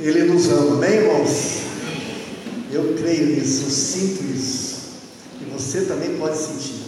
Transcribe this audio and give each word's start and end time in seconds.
Ele 0.00 0.24
nos 0.24 0.48
ama, 0.48 0.76
amém, 0.76 0.92
irmãos? 0.92 1.60
Eu 2.72 2.94
creio 2.94 3.36
nisso, 3.36 3.64
eu 3.64 3.70
sinto 3.70 4.24
isso. 4.34 4.80
E 5.42 5.44
você 5.52 5.82
também 5.82 6.16
pode 6.16 6.38
sentir. 6.38 6.80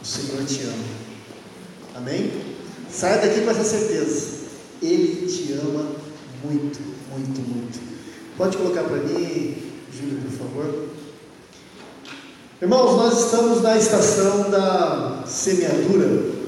O 0.00 0.06
Senhor 0.06 0.44
te 0.44 0.62
ama. 0.62 0.84
Amém? 1.96 2.30
Saia 2.88 3.16
daqui 3.16 3.40
com 3.40 3.50
essa 3.50 3.64
certeza. 3.64 4.28
Ele 4.80 5.26
te 5.26 5.52
ama 5.54 5.84
muito, 6.44 6.78
muito, 7.10 7.40
muito. 7.40 7.80
Pode 8.36 8.56
colocar 8.56 8.84
para 8.84 8.98
mim, 8.98 9.56
Júlio, 9.92 10.20
por 10.20 10.38
favor. 10.38 10.88
Irmãos, 12.62 12.96
nós 12.96 13.24
estamos 13.24 13.62
na 13.62 13.76
estação 13.76 14.48
da 14.48 15.24
semeadura. 15.26 16.38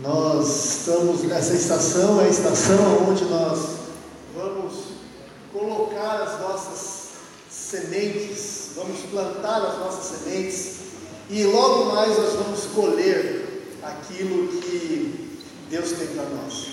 Nós 0.00 0.78
estamos 0.78 1.22
nessa 1.22 1.54
estação, 1.54 2.20
é 2.20 2.24
a 2.24 2.28
estação 2.28 3.08
onde 3.08 3.24
nós 3.26 3.75
as 6.22 6.40
nossas 6.40 7.06
sementes, 7.50 8.70
vamos 8.74 9.00
plantar 9.10 9.62
as 9.62 9.78
nossas 9.78 10.18
sementes 10.18 10.76
e 11.30 11.44
logo 11.44 11.86
mais 11.94 12.16
nós 12.16 12.32
vamos 12.34 12.64
colher 12.74 13.74
aquilo 13.82 14.48
que 14.60 15.40
Deus 15.70 15.92
tem 15.92 16.06
para 16.08 16.24
nós. 16.24 16.68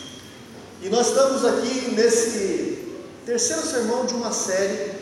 E 0.82 0.90
nós 0.90 1.08
estamos 1.08 1.46
aqui 1.46 1.92
nesse 1.96 2.88
terceiro 3.26 3.62
sermão 3.64 4.06
de 4.06 4.14
uma 4.16 4.32
série 4.32 4.94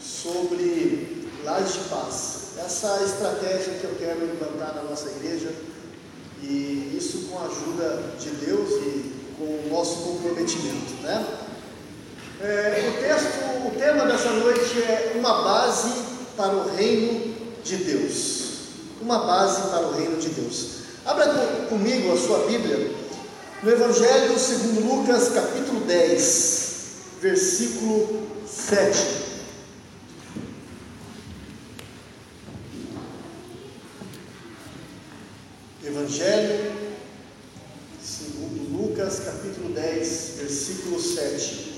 sobre 0.00 1.28
lares 1.44 1.74
de 1.74 1.80
paz. 1.90 2.42
Essa 2.58 3.02
estratégia 3.04 3.74
que 3.74 3.84
eu 3.84 3.96
quero 3.98 4.24
implantar 4.24 4.74
na 4.74 4.82
nossa 4.82 5.10
igreja 5.10 5.52
e 6.42 6.96
isso 6.98 7.28
com 7.28 7.38
a 7.38 7.46
ajuda 7.46 8.14
de 8.18 8.30
Deus 8.30 8.70
e 8.70 9.12
com 9.36 9.44
o 9.44 9.68
nosso 9.70 9.96
comprometimento, 10.02 10.94
né? 11.02 11.24
É, 12.40 12.91
tema 13.82 14.06
dessa 14.06 14.30
noite 14.30 14.80
é 14.80 15.14
uma 15.16 15.42
base 15.42 15.90
para 16.36 16.54
o 16.54 16.72
reino 16.76 17.34
de 17.64 17.76
Deus. 17.78 18.42
Uma 19.00 19.18
base 19.26 19.60
para 19.70 19.88
o 19.88 19.96
reino 19.96 20.18
de 20.18 20.28
Deus. 20.28 20.82
Abra 21.04 21.26
comigo 21.68 22.12
a 22.12 22.16
sua 22.16 22.46
Bíblia 22.46 22.92
no 23.60 23.70
Evangelho 23.70 24.38
segundo 24.38 24.86
Lucas, 24.86 25.30
capítulo 25.30 25.80
10, 25.80 26.84
versículo 27.20 28.28
7. 28.46 29.32
Evangelho, 35.84 36.72
segundo 38.00 38.80
Lucas, 38.80 39.22
capítulo 39.24 39.74
10, 39.74 40.34
versículo 40.38 41.00
7. 41.00 41.72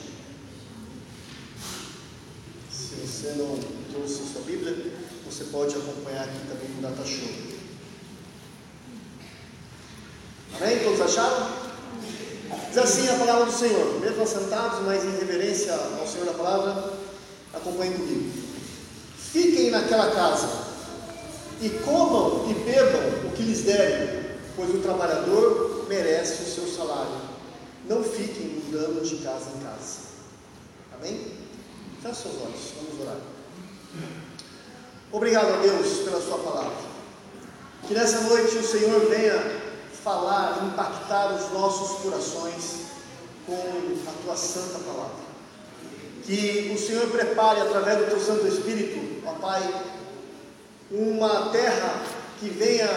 Se 2.94 2.94
você 2.97 3.34
não 3.36 3.58
trouxe 3.91 4.22
a 4.22 4.32
sua 4.32 4.42
Bíblia, 4.42 4.92
você 5.25 5.44
pode 5.44 5.75
acompanhar 5.75 6.25
aqui 6.25 6.38
também 6.48 6.69
no 6.76 6.82
Data 6.82 7.04
Show. 7.04 7.28
Amém? 10.60 10.78
Todos 10.84 11.00
acharam? 11.00 11.50
Diz 12.69 12.78
assim 12.95 13.09
a 13.09 13.14
palavra 13.14 13.47
do 13.47 13.53
Senhor, 13.53 14.00
mesmo 14.00 14.23
assentados, 14.23 14.81
mas 14.84 15.05
em 15.05 15.11
reverência 15.17 15.75
ao 15.75 16.06
Senhor 16.06 16.27
da 16.27 16.33
palavra, 16.33 16.92
acompanhem 17.53 17.95
comigo. 17.95 18.33
Fiquem 19.19 19.70
naquela 19.70 20.12
casa 20.12 20.48
e 21.61 21.70
comam 21.70 22.48
e 22.48 22.55
bebam 22.55 23.28
o 23.28 23.33
que 23.33 23.42
lhes 23.42 23.62
derem, 23.62 24.37
pois 24.55 24.70
o 24.70 24.78
trabalhador 24.78 25.87
merece 25.89 26.45
o 26.45 26.47
seu 26.47 26.69
salário. 26.69 27.34
Não 27.89 28.05
fiquem 28.05 28.62
mudando 28.65 29.03
de 29.03 29.17
casa 29.17 29.47
em 29.56 29.65
casa. 29.65 29.98
Amém? 30.95 31.33
Feche 32.00 32.22
seus 32.22 32.34
olhos, 32.37 32.72
vamos 32.77 33.00
orar. 33.00 33.19
Obrigado 35.11 35.53
a 35.53 35.56
Deus 35.59 35.98
pela 35.98 36.20
Sua 36.20 36.39
palavra. 36.39 36.94
Que 37.87 37.94
nessa 37.94 38.21
noite 38.22 38.56
o 38.56 38.65
Senhor 38.65 39.00
venha 39.10 39.63
falar, 40.04 40.62
impactar 40.66 41.34
os 41.34 41.50
nossos 41.50 42.03
corações 42.03 42.84
com 43.47 43.54
a 44.06 44.12
Tua 44.22 44.37
santa 44.37 44.78
palavra. 44.81 45.25
Que 46.25 46.72
o 46.75 46.78
Senhor 46.78 47.09
prepare 47.09 47.62
através 47.62 47.98
do 47.98 48.06
Teu 48.06 48.20
Santo 48.20 48.47
Espírito, 48.47 49.22
ó 49.26 49.32
Pai, 49.32 49.62
uma 50.91 51.50
terra 51.50 52.03
que 52.38 52.50
venha 52.50 52.88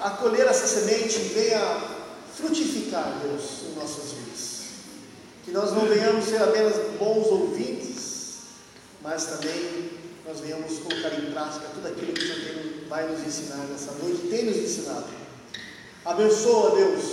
acolher 0.00 0.46
essa 0.46 0.66
semente, 0.66 1.18
venha 1.18 1.80
frutificar, 2.34 3.18
Deus, 3.22 3.42
em 3.62 3.74
nossas 3.74 4.12
vidas. 4.12 4.66
Que 5.44 5.50
nós 5.50 5.72
não 5.72 5.86
venhamos 5.86 6.26
ser 6.26 6.42
apenas 6.42 6.74
bons 6.98 7.26
ouvintes, 7.26 8.40
mas 9.02 9.24
também 9.24 9.90
nós 10.26 10.40
venhamos 10.40 10.78
colocar 10.78 11.14
em 11.18 11.32
prática 11.32 11.66
tudo 11.74 11.88
aquilo 11.88 12.12
que 12.12 12.22
o 12.22 12.26
Senhor 12.26 12.88
vai 12.88 13.08
nos 13.08 13.26
ensinar 13.26 13.64
nessa 13.70 13.92
noite, 13.92 14.28
tem 14.28 14.44
nos 14.44 14.56
ensinado. 14.56 15.25
Abençoa, 16.06 16.76
Deus, 16.76 17.04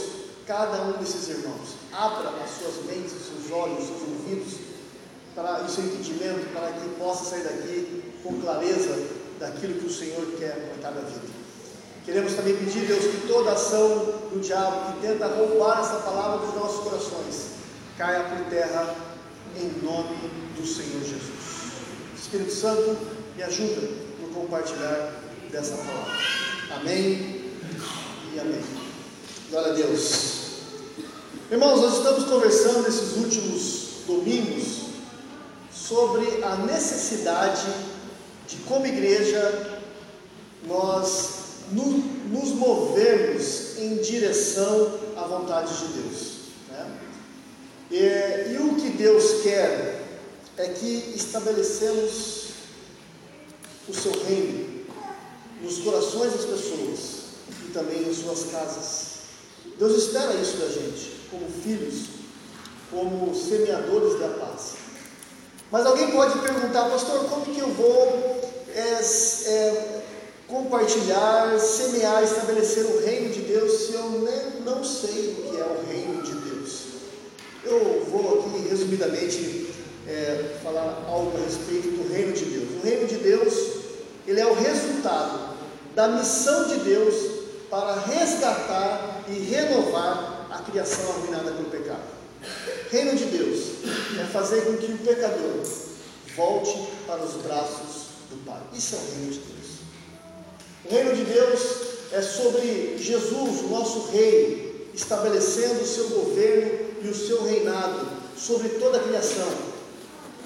cada 0.46 0.84
um 0.84 0.92
desses 0.94 1.28
irmãos. 1.28 1.70
Abra 1.92 2.30
as 2.44 2.50
suas 2.52 2.86
mentes, 2.86 3.12
os 3.12 3.26
seus 3.26 3.52
olhos, 3.52 3.80
os 3.80 3.88
seus 3.88 4.02
ouvidos, 4.02 4.54
para 5.36 5.64
o 5.64 5.70
seu 5.70 5.86
entendimento, 5.86 6.54
para 6.54 6.72
que 6.74 6.90
possa 7.00 7.26
sair 7.26 7.44
daqui 7.44 8.04
com 8.22 8.40
clareza 8.40 8.96
daquilo 9.40 9.80
que 9.80 9.88
o 9.88 9.92
Senhor 9.92 10.24
quer 10.38 10.54
para 10.54 10.92
cada 10.92 11.02
vida. 11.08 11.34
Queremos 12.06 12.34
também 12.34 12.56
pedir, 12.56 12.86
Deus, 12.86 13.04
que 13.06 13.28
toda 13.28 13.54
ação 13.54 13.90
do 14.32 14.40
diabo 14.40 14.94
que 14.94 15.08
tenta 15.08 15.28
roubar 15.28 15.80
essa 15.80 16.00
palavra 16.02 16.46
dos 16.46 16.56
nossos 16.56 16.84
corações 16.84 17.54
caia 17.98 18.24
por 18.26 18.46
terra 18.50 18.96
em 19.56 19.84
nome 19.84 20.16
do 20.56 20.68
Senhor 20.68 21.02
Jesus. 21.02 21.74
Espírito 22.16 22.52
Santo, 22.52 22.98
me 23.36 23.44
ajuda 23.44 23.90
no 24.22 24.30
compartilhar 24.34 25.14
dessa 25.52 25.78
palavra. 25.78 26.14
Amém 26.76 27.52
e 28.34 28.40
amém. 28.40 28.83
Glória 29.54 29.72
a 29.72 29.76
Deus. 29.76 30.32
Irmãos, 31.52 31.80
nós 31.80 31.98
estamos 31.98 32.24
conversando 32.24 32.82
nesses 32.82 33.18
últimos 33.18 34.04
domingos 34.08 34.88
sobre 35.72 36.44
a 36.44 36.56
necessidade 36.56 37.72
de 38.48 38.56
como 38.68 38.88
igreja 38.88 39.80
nós 40.66 41.30
nos 41.72 42.50
movermos 42.56 43.78
em 43.78 43.98
direção 43.98 45.00
à 45.16 45.22
vontade 45.28 45.72
de 45.78 46.02
Deus. 46.02 46.32
Né? 46.70 47.00
E, 47.92 48.54
e 48.54 48.58
o 48.58 48.74
que 48.74 48.90
Deus 48.98 49.44
quer 49.44 50.02
é 50.58 50.68
que 50.70 51.14
estabelecemos 51.16 52.48
o 53.88 53.94
seu 53.94 54.14
reino 54.24 54.84
nos 55.62 55.78
corações 55.78 56.34
das 56.34 56.46
pessoas 56.46 57.00
e 57.68 57.72
também 57.72 58.02
em 58.02 58.14
suas 58.16 58.46
casas. 58.46 59.13
Deus 59.78 59.98
espera 59.98 60.34
isso 60.36 60.58
da 60.58 60.68
gente, 60.68 61.12
como 61.30 61.46
filhos, 61.50 62.06
como 62.92 63.34
semeadores 63.36 64.20
da 64.20 64.28
paz. 64.30 64.74
Mas 65.72 65.86
alguém 65.86 66.12
pode 66.12 66.38
perguntar, 66.40 66.90
pastor, 66.90 67.26
como 67.26 67.46
que 67.46 67.60
eu 67.60 67.70
vou 67.70 68.42
é, 68.76 68.82
é, 68.82 70.02
compartilhar, 70.48 71.60
semear, 71.60 72.24
estabelecer 72.24 72.86
o 72.86 73.04
reino 73.04 73.34
de 73.34 73.42
Deus 73.42 73.72
se 73.72 73.94
eu 73.94 74.10
nem, 74.10 74.62
não 74.64 74.84
sei 74.84 75.30
o 75.32 75.50
que 75.50 75.58
é 75.58 75.66
o 75.66 75.84
reino 75.90 76.22
de 76.22 76.34
Deus? 76.34 76.82
Eu 77.64 78.06
vou 78.12 78.40
aqui 78.40 78.70
resumidamente 78.70 79.74
é, 80.08 80.58
falar 80.62 81.04
algo 81.08 81.36
a 81.36 81.44
respeito 81.44 81.88
do 81.88 82.14
reino 82.14 82.34
de 82.34 82.46
Deus. 82.46 82.70
O 82.80 82.86
reino 82.86 83.08
de 83.08 83.16
Deus, 83.16 83.54
ele 84.28 84.40
é 84.40 84.46
o 84.46 84.54
resultado 84.54 85.56
da 85.96 86.08
missão 86.10 86.68
de 86.68 86.76
Deus 86.82 87.16
para 87.70 87.96
resgatar 87.96 89.13
e 89.28 89.40
renovar 89.40 90.48
a 90.50 90.60
criação 90.60 91.10
arruinada 91.12 91.52
pelo 91.52 91.70
pecado. 91.70 92.04
Reino 92.90 93.16
de 93.16 93.26
Deus 93.26 93.60
é 94.20 94.26
fazer 94.26 94.62
com 94.66 94.78
que 94.78 94.92
o 94.92 94.98
pecador 95.00 95.64
volte 96.36 96.90
para 97.08 97.24
os 97.24 97.34
braços 97.44 98.08
do 98.30 98.46
Pai. 98.46 98.62
Isso 98.74 98.96
é 98.96 98.98
o 98.98 99.16
reino 99.16 99.32
de 99.32 99.40
Deus. 99.40 99.64
O 100.86 100.90
reino 100.94 101.16
de 101.16 101.24
Deus 101.24 101.62
é 102.12 102.22
sobre 102.22 102.98
Jesus, 102.98 103.70
nosso 103.70 104.12
Rei, 104.12 104.92
estabelecendo 104.94 105.82
o 105.82 105.88
seu 105.88 106.10
governo 106.10 106.94
e 107.02 107.08
o 107.08 107.16
seu 107.16 107.44
reinado 107.44 108.08
sobre 108.38 108.70
toda 108.70 108.98
a 108.98 109.04
criação, 109.04 109.48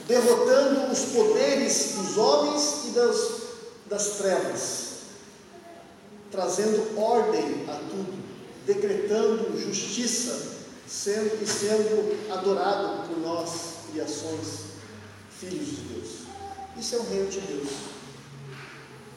derrotando 0.08 0.92
os 0.92 1.00
poderes 1.00 1.96
dos 1.96 2.18
homens 2.18 2.86
e 2.86 2.90
das, 2.92 3.30
das 3.88 4.08
trevas, 4.18 4.88
trazendo 6.32 6.98
ordem 7.00 7.66
a 7.68 7.74
tudo, 7.90 8.27
decretando 8.68 9.58
justiça, 9.58 10.58
sendo 10.86 11.42
e 11.42 11.48
sendo 11.48 12.32
adorado 12.32 13.08
por 13.08 13.18
nós, 13.20 13.52
criações, 13.90 14.66
filhos 15.40 15.68
de 15.68 15.76
Deus. 15.94 16.08
Isso 16.78 16.96
é 16.96 17.00
o 17.00 17.04
reino 17.04 17.30
de 17.30 17.40
Deus. 17.40 17.70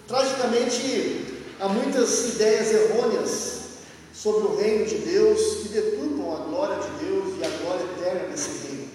Tragicamente, 0.07 1.43
há 1.59 1.69
muitas 1.69 2.35
ideias 2.35 2.73
errôneas 2.73 3.61
sobre 4.15 4.45
o 4.45 4.57
reino 4.57 4.87
de 4.87 4.99
Deus 4.99 5.41
que 5.63 5.69
deturpam 5.69 6.33
a 6.33 6.45
glória 6.47 6.77
de 6.77 7.05
Deus 7.05 7.39
e 7.39 7.45
a 7.45 7.49
glória 7.59 7.83
eterna 7.83 8.29
desse 8.29 8.67
reino. 8.67 8.89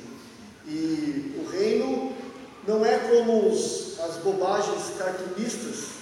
E 0.67 1.35
o 1.37 1.51
reino 1.51 2.15
não 2.65 2.85
é 2.85 2.97
como 2.97 3.49
os, 3.49 3.99
as 3.99 4.17
bobagens 4.17 4.93
cartunistas 4.97 5.94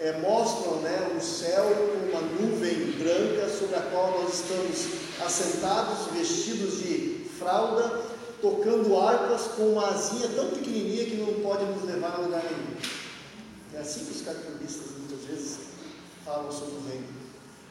é, 0.00 0.18
mostram 0.18 0.76
né, 0.76 1.10
o 1.16 1.20
céu 1.20 1.64
com 1.64 2.10
uma 2.10 2.20
nuvem 2.20 2.92
branca 2.92 3.48
sobre 3.48 3.76
a 3.76 3.82
qual 3.82 4.22
nós 4.22 4.34
estamos 4.34 4.86
assentados, 5.24 6.12
vestidos 6.12 6.78
de 6.78 7.26
fralda, 7.38 8.02
tocando 8.40 8.96
harpas 8.96 9.42
com 9.56 9.72
uma 9.72 9.88
asinha 9.88 10.28
tão 10.28 10.50
pequenininha 10.50 11.06
que 11.06 11.16
não 11.16 11.42
pode 11.42 11.64
nos 11.64 11.84
levar 11.84 12.14
a 12.14 12.18
lugar 12.18 12.42
nenhum. 12.44 12.76
É 13.74 13.80
assim 13.80 14.04
que 14.04 14.12
os 14.12 14.22
cartunistas 14.22 14.86
muitas 14.98 15.26
vezes 15.26 15.58
falam 16.24 16.50
sobre 16.52 16.74
o 16.74 16.88
reino. 16.88 17.06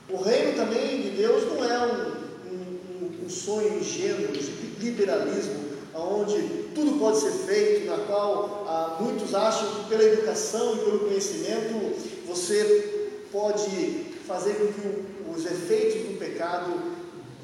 O 0.10 0.22
reino 0.22 0.58
também 0.58 1.02
de 1.02 1.10
Deus 1.12 1.46
não 1.46 1.64
é 1.64 1.80
um, 1.86 2.52
um, 2.52 3.26
um 3.26 3.30
sonho 3.30 3.80
ingênuo 3.80 4.28
de 4.28 4.42
liberalismo, 4.80 5.68
onde 5.94 6.68
tudo 6.76 7.00
pode 7.00 7.20
ser 7.20 7.32
feito, 7.32 7.88
na 7.88 7.98
qual 8.06 8.66
ah, 8.68 8.98
muitos 9.00 9.34
acham 9.34 9.68
que 9.74 9.90
pela 9.90 10.04
educação 10.04 10.76
e 10.76 10.80
pelo 10.80 11.00
conhecimento 11.00 12.07
você 12.28 13.26
pode 13.32 14.06
fazer 14.28 14.56
com 14.56 14.68
que 14.74 15.32
os 15.32 15.46
efeitos 15.46 16.12
do 16.12 16.20
pecado 16.20 16.98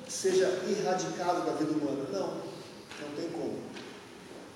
seja 0.10 0.62
erradicado 0.70 1.46
da 1.46 1.54
vida 1.54 1.72
humana. 1.72 2.06
Não, 2.12 2.28
não 2.28 3.16
tem 3.16 3.30
como. 3.30 3.58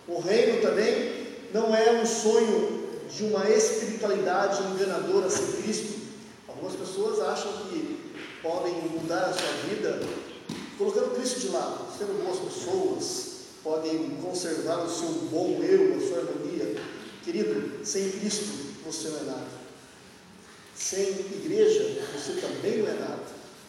O 0.07 0.19
reino 0.19 0.62
também 0.62 1.27
não 1.53 1.74
é 1.74 1.94
um 1.94 2.06
sonho 2.06 2.88
de 3.09 3.24
uma 3.24 3.50
espiritualidade 3.50 4.62
enganadora 4.63 5.29
sem 5.29 5.62
Cristo. 5.63 5.97
Algumas 6.47 6.75
pessoas 6.75 7.19
acham 7.21 7.51
que 7.69 8.13
podem 8.41 8.73
mudar 8.89 9.25
a 9.30 9.33
sua 9.33 9.51
vida 9.69 10.00
colocando 10.77 11.15
Cristo 11.15 11.39
de 11.39 11.47
lado, 11.50 11.88
sendo 11.97 12.23
boas 12.23 12.39
pessoas, 12.39 13.27
podem 13.63 14.18
conservar 14.21 14.83
o 14.83 14.89
seu 14.89 15.09
bom 15.31 15.59
eu, 15.63 15.95
a 15.95 16.07
sua 16.07 16.19
harmonia. 16.19 16.81
Querido, 17.23 17.85
sem 17.85 18.12
Cristo 18.12 18.45
você 18.85 19.09
não 19.09 19.19
é 19.19 19.23
nada. 19.23 19.66
Sem 20.77 21.09
igreja 21.09 22.03
você 22.13 22.33
também 22.39 22.79
não 22.79 22.89
é 22.89 22.94
nada. 22.94 23.24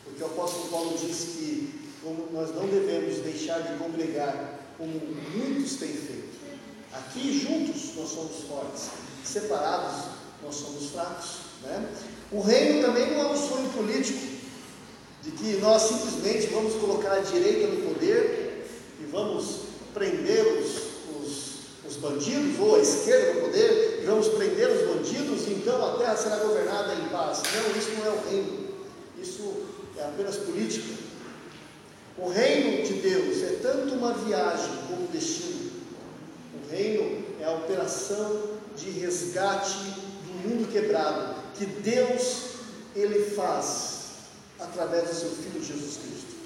Porque 0.05 0.23
o 0.23 0.27
apóstolo 0.27 0.69
Paulo 0.69 0.99
diz 0.99 1.17
que 1.37 1.89
como 2.03 2.29
nós 2.33 2.55
não 2.55 2.67
devemos 2.67 3.19
deixar 3.19 3.61
de 3.61 3.79
congregar 3.79 4.61
como 4.77 4.93
muitos 4.93 5.77
têm 5.77 5.93
feito. 5.93 6.39
Aqui 6.93 7.39
juntos 7.39 7.95
nós 7.97 8.09
somos 8.11 8.37
fortes, 8.49 8.89
separados 9.25 10.05
nós 10.43 10.55
somos 10.55 10.91
fracos. 10.91 11.39
Né? 11.63 11.89
O 12.31 12.41
reino 12.41 12.83
também 12.83 13.11
não 13.11 13.21
é 13.21 13.33
um 13.33 13.37
sonho 13.37 13.69
político, 13.71 14.39
de 15.23 15.31
que 15.33 15.57
nós 15.57 15.83
simplesmente 15.83 16.47
vamos 16.49 16.75
colocar 16.75 17.13
a 17.13 17.21
direita 17.21 17.67
no 17.67 17.89
poder 17.89 18.67
e 19.01 19.05
vamos 19.11 19.63
prender 19.93 20.45
os, 20.59 20.69
os, 20.69 20.77
os 20.77 20.88
bandidos, 21.99 22.59
ou 22.59 22.77
a 22.77 22.81
esquerda 22.81 23.35
no 23.35 23.41
poder, 23.47 24.01
e 24.03 24.07
vamos 24.07 24.29
prender 24.29 24.69
os 24.71 24.89
bandidos, 24.89 25.47
e 25.47 25.53
então 25.53 25.85
a 25.85 25.99
terra 25.99 26.17
será 26.17 26.37
governada 26.37 26.95
em 26.95 27.09
paz. 27.09 27.43
Não, 27.55 27.79
isso 27.79 27.91
não 27.99 28.07
é 28.07 28.11
o 28.11 28.31
reino, 28.31 28.69
isso 29.21 29.63
é 29.97 30.05
apenas 30.05 30.37
política. 30.37 30.95
O 32.17 32.29
reino 32.29 32.85
de 32.85 32.95
Deus 32.95 33.43
é 33.43 33.59
tanto 33.63 33.95
uma 33.95 34.13
viagem 34.13 34.71
como 34.89 35.03
um 35.03 35.07
destino. 35.07 35.71
O 36.55 36.71
reino 36.71 37.25
é 37.41 37.45
a 37.45 37.53
operação 37.53 38.43
de 38.77 38.91
resgate 38.91 39.79
do 40.27 40.49
mundo 40.49 40.71
quebrado 40.73 41.37
que 41.57 41.67
Deus 41.67 42.49
ele 42.95 43.31
faz 43.31 43.99
através 44.59 45.09
do 45.09 45.15
seu 45.15 45.31
filho 45.31 45.65
Jesus 45.65 45.99
Cristo. 45.99 46.37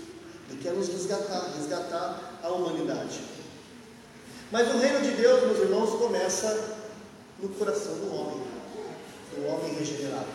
Ele 0.50 0.62
quer 0.62 0.72
nos 0.74 0.88
resgatar, 0.88 1.52
resgatar 1.56 2.38
a 2.42 2.48
humanidade. 2.48 3.20
Mas 4.52 4.68
o 4.68 4.76
reino 4.76 5.00
de 5.00 5.12
Deus, 5.12 5.44
meus 5.44 5.60
irmãos, 5.60 5.98
começa 5.98 6.74
no 7.40 7.48
coração 7.48 7.94
do 7.94 8.14
homem, 8.14 8.42
do 9.34 9.46
homem 9.46 9.74
regenerado. 9.78 10.26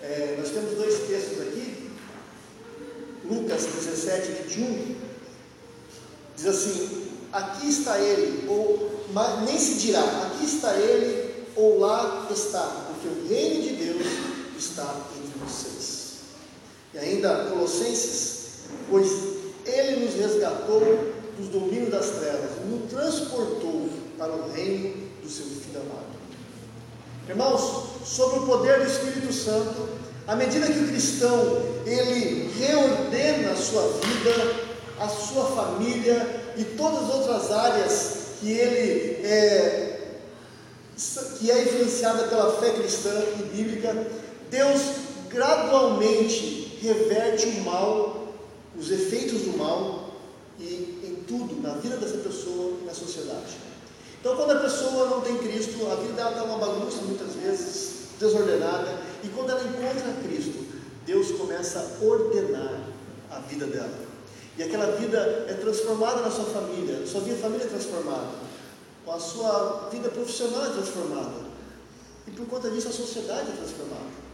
É, 0.00 0.36
nós 0.38 0.48
temos 0.48 0.74
dois 0.74 1.00
textos 1.00 1.38
aqui, 1.42 1.90
Lucas 3.26 3.66
17, 3.66 4.32
21, 4.48 4.96
diz 6.34 6.46
assim: 6.46 7.06
Aqui 7.30 7.68
está 7.68 7.98
ele, 7.98 8.48
ou 8.48 9.04
nem 9.44 9.58
se 9.58 9.74
dirá, 9.74 10.00
aqui 10.00 10.46
está 10.46 10.74
ele, 10.74 11.44
ou 11.56 11.80
lá 11.80 12.26
está, 12.30 12.86
porque 12.88 13.06
o 13.06 13.28
reino 13.28 13.64
de 13.64 13.84
Deus 13.84 14.06
está 14.58 15.10
entre 15.14 15.38
vocês. 15.44 16.20
E 16.94 16.98
ainda 16.98 17.50
Colossenses, 17.50 18.62
pois 18.88 19.10
ele 19.66 20.06
nos 20.06 20.14
resgatou 20.14 21.13
dos 21.36 21.48
domínios 21.48 21.90
das 21.90 22.10
trevas, 22.10 22.50
nos 22.68 22.90
transportou 22.90 23.88
para 24.18 24.32
o 24.32 24.50
reino 24.52 24.94
do 25.22 25.28
seu 25.28 25.46
Filho 25.46 25.80
amado. 25.80 26.14
Irmãos, 27.28 27.84
sobre 28.04 28.40
o 28.40 28.46
poder 28.46 28.80
do 28.80 28.90
Espírito 28.90 29.32
Santo, 29.32 29.88
à 30.26 30.36
medida 30.36 30.66
que 30.66 30.78
o 30.78 30.88
cristão 30.88 31.62
ele 31.86 32.50
reordena 32.58 33.52
a 33.52 33.56
sua 33.56 33.82
vida, 33.82 34.74
a 35.00 35.08
sua 35.08 35.44
família 35.46 36.54
e 36.56 36.64
todas 36.64 37.04
as 37.04 37.14
outras 37.14 37.50
áreas 37.50 38.16
que 38.40 38.52
ele 38.52 39.26
é, 39.26 40.00
que 41.38 41.50
é 41.50 41.62
influenciada 41.62 42.24
pela 42.28 42.60
fé 42.60 42.70
cristã 42.70 43.10
e 43.38 43.42
bíblica, 43.56 44.06
Deus 44.50 44.80
gradualmente 45.28 46.78
reverte 46.80 47.46
o 47.46 47.64
mal, 47.64 48.28
os 48.78 48.90
efeitos 48.90 49.42
do 49.42 49.56
mal 49.58 50.03
e 50.58 51.00
em 51.02 51.24
tudo, 51.26 51.60
na 51.60 51.74
vida 51.74 51.96
dessa 51.96 52.18
pessoa 52.18 52.78
e 52.80 52.84
na 52.84 52.94
sociedade. 52.94 53.56
Então, 54.20 54.36
quando 54.36 54.52
a 54.52 54.60
pessoa 54.60 55.08
não 55.08 55.20
tem 55.20 55.36
Cristo, 55.38 55.86
a 55.90 55.96
vida 55.96 56.14
dela 56.14 56.30
está 56.30 56.44
uma 56.44 56.58
bagunça 56.58 57.02
muitas 57.02 57.34
vezes, 57.34 58.08
desordenada, 58.18 58.98
e 59.22 59.28
quando 59.28 59.50
ela 59.50 59.62
encontra 59.62 60.14
Cristo, 60.22 60.64
Deus 61.04 61.32
começa 61.32 61.78
a 61.78 62.04
ordenar 62.04 62.80
a 63.30 63.38
vida 63.40 63.66
dela. 63.66 64.04
E 64.56 64.62
aquela 64.62 64.96
vida 64.96 65.46
é 65.48 65.54
transformada 65.54 66.22
na 66.22 66.30
sua 66.30 66.44
família, 66.44 67.06
sua 67.06 67.20
vida 67.20 67.36
família 67.36 67.64
é 67.64 67.68
transformada, 67.68 68.30
a 69.06 69.18
sua 69.18 69.88
vida 69.90 70.08
profissional 70.08 70.64
é 70.66 70.70
transformada. 70.70 71.44
E 72.26 72.30
por 72.30 72.46
conta 72.46 72.70
disso 72.70 72.88
a 72.88 72.92
sociedade 72.92 73.50
é 73.50 73.56
transformada. 73.56 74.24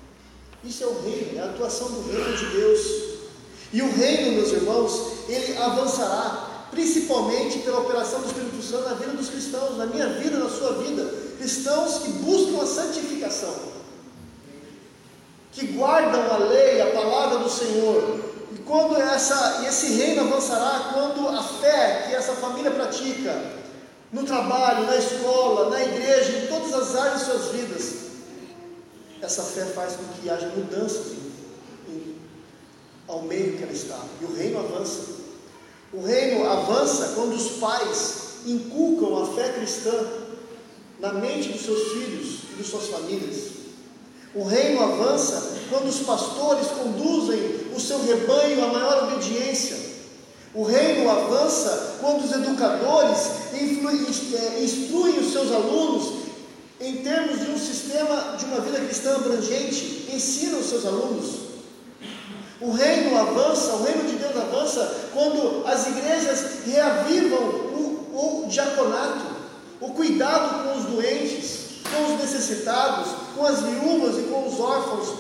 Isso 0.63 0.85
é 0.85 0.87
o 0.87 1.03
reino, 1.03 1.39
é 1.39 1.41
a 1.41 1.47
atuação 1.47 1.91
do 1.91 2.13
reino 2.13 2.37
de 2.37 2.47
Deus. 2.47 2.81
E 3.73 3.83
o 3.83 3.93
reino, 3.93 4.33
meus 4.33 4.53
irmãos, 4.53 5.20
ele 5.31 5.57
avançará, 5.59 6.67
principalmente 6.71 7.59
pela 7.61 7.81
operação 7.81 8.21
do 8.21 8.27
Espírito 8.27 8.63
Santo 8.63 8.89
na 8.89 8.95
vida 8.95 9.13
dos 9.13 9.29
cristãos, 9.29 9.77
na 9.77 9.87
minha 9.87 10.09
vida, 10.09 10.39
na 10.39 10.49
sua 10.49 10.75
vida. 10.75 11.05
Cristãos 11.39 11.99
que 11.99 12.11
buscam 12.11 12.63
a 12.63 12.67
santificação, 12.67 13.55
que 15.53 15.67
guardam 15.69 16.33
a 16.33 16.37
lei, 16.37 16.81
a 16.81 16.91
palavra 16.93 17.39
do 17.39 17.49
Senhor. 17.49 18.21
E 18.53 18.59
quando 18.59 18.97
essa, 18.97 19.65
esse 19.67 19.95
reino 19.95 20.23
avançará, 20.23 20.91
quando 20.93 21.29
a 21.29 21.43
fé 21.43 22.07
que 22.09 22.15
essa 22.15 22.33
família 22.33 22.71
pratica, 22.71 23.61
no 24.13 24.25
trabalho, 24.25 24.87
na 24.87 24.97
escola, 24.97 25.71
na 25.71 25.83
igreja, 25.83 26.39
em 26.39 26.47
todas 26.49 26.75
as 26.75 26.97
áreas 26.97 27.21
de 27.21 27.25
suas 27.27 27.47
vidas, 27.53 27.95
essa 29.23 29.43
fé 29.43 29.67
faz 29.67 29.95
com 29.95 30.05
que 30.21 30.29
haja 30.29 30.49
mudanças 30.49 31.21
ao 33.07 33.23
meio 33.23 33.57
que 33.57 33.63
ela 33.63 33.73
está. 33.73 33.99
E 34.21 34.25
o 34.25 34.35
reino 34.35 34.61
avança. 34.61 35.20
O 35.93 36.03
reino 36.03 36.49
avança 36.49 37.15
quando 37.15 37.35
os 37.35 37.59
pais 37.59 38.31
inculcam 38.47 39.23
a 39.23 39.27
fé 39.35 39.49
cristã 39.55 39.93
na 41.01 41.15
mente 41.15 41.49
dos 41.49 41.63
seus 41.63 41.93
filhos 41.93 42.39
e 42.53 42.63
de 42.63 42.69
suas 42.69 42.87
famílias. 42.87 43.51
O 44.35 44.45
reino 44.45 44.81
avança 44.81 45.59
quando 45.69 45.89
os 45.89 46.01
pastores 46.01 46.69
conduzem 46.69 47.41
o 47.75 47.81
seu 47.81 48.01
rebanho 48.05 48.65
à 48.65 48.69
maior 48.69 49.05
obediência. 49.05 49.77
O 50.55 50.63
reino 50.63 51.11
avança 51.11 51.97
quando 52.01 52.25
os 52.25 52.33
educadores 52.33 53.19
é, 53.53 54.63
instruem 54.63 55.19
os 55.19 55.33
seus 55.33 55.51
alunos 55.51 56.21
em 56.81 56.99
termos 56.99 57.41
de 57.41 57.51
um 57.51 57.59
sistema 57.59 58.37
de 58.39 58.45
uma 58.47 58.61
vida 58.61 58.79
cristã 58.79 59.17
abrangente, 59.17 60.09
ensinam 60.13 60.61
os 60.61 60.67
seus 60.67 60.87
alunos. 60.87 61.50
O 62.61 62.73
reino 62.73 63.17
avança, 63.17 63.73
o 63.73 63.83
reino 63.83 64.07
de 64.07 64.17
Deus 64.17 64.37
avança 64.37 65.09
quando 65.15 65.67
as 65.67 65.87
igrejas 65.87 66.65
reavivam 66.67 67.39
o, 67.39 68.45
o 68.45 68.47
diaconato, 68.49 69.25
o 69.81 69.91
cuidado 69.91 70.65
com 70.65 70.79
os 70.79 70.85
doentes, 70.85 71.61
com 71.91 72.13
os 72.13 72.21
necessitados, 72.21 73.09
com 73.35 73.47
as 73.47 73.63
viúvas 73.63 74.19
e 74.19 74.23
com 74.25 74.47
os 74.47 74.61
órfãos. 74.61 75.15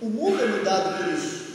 O 0.00 0.06
mundo 0.06 0.42
é 0.42 0.46
mudado 0.46 0.98
por 0.98 1.12
isso. 1.14 1.46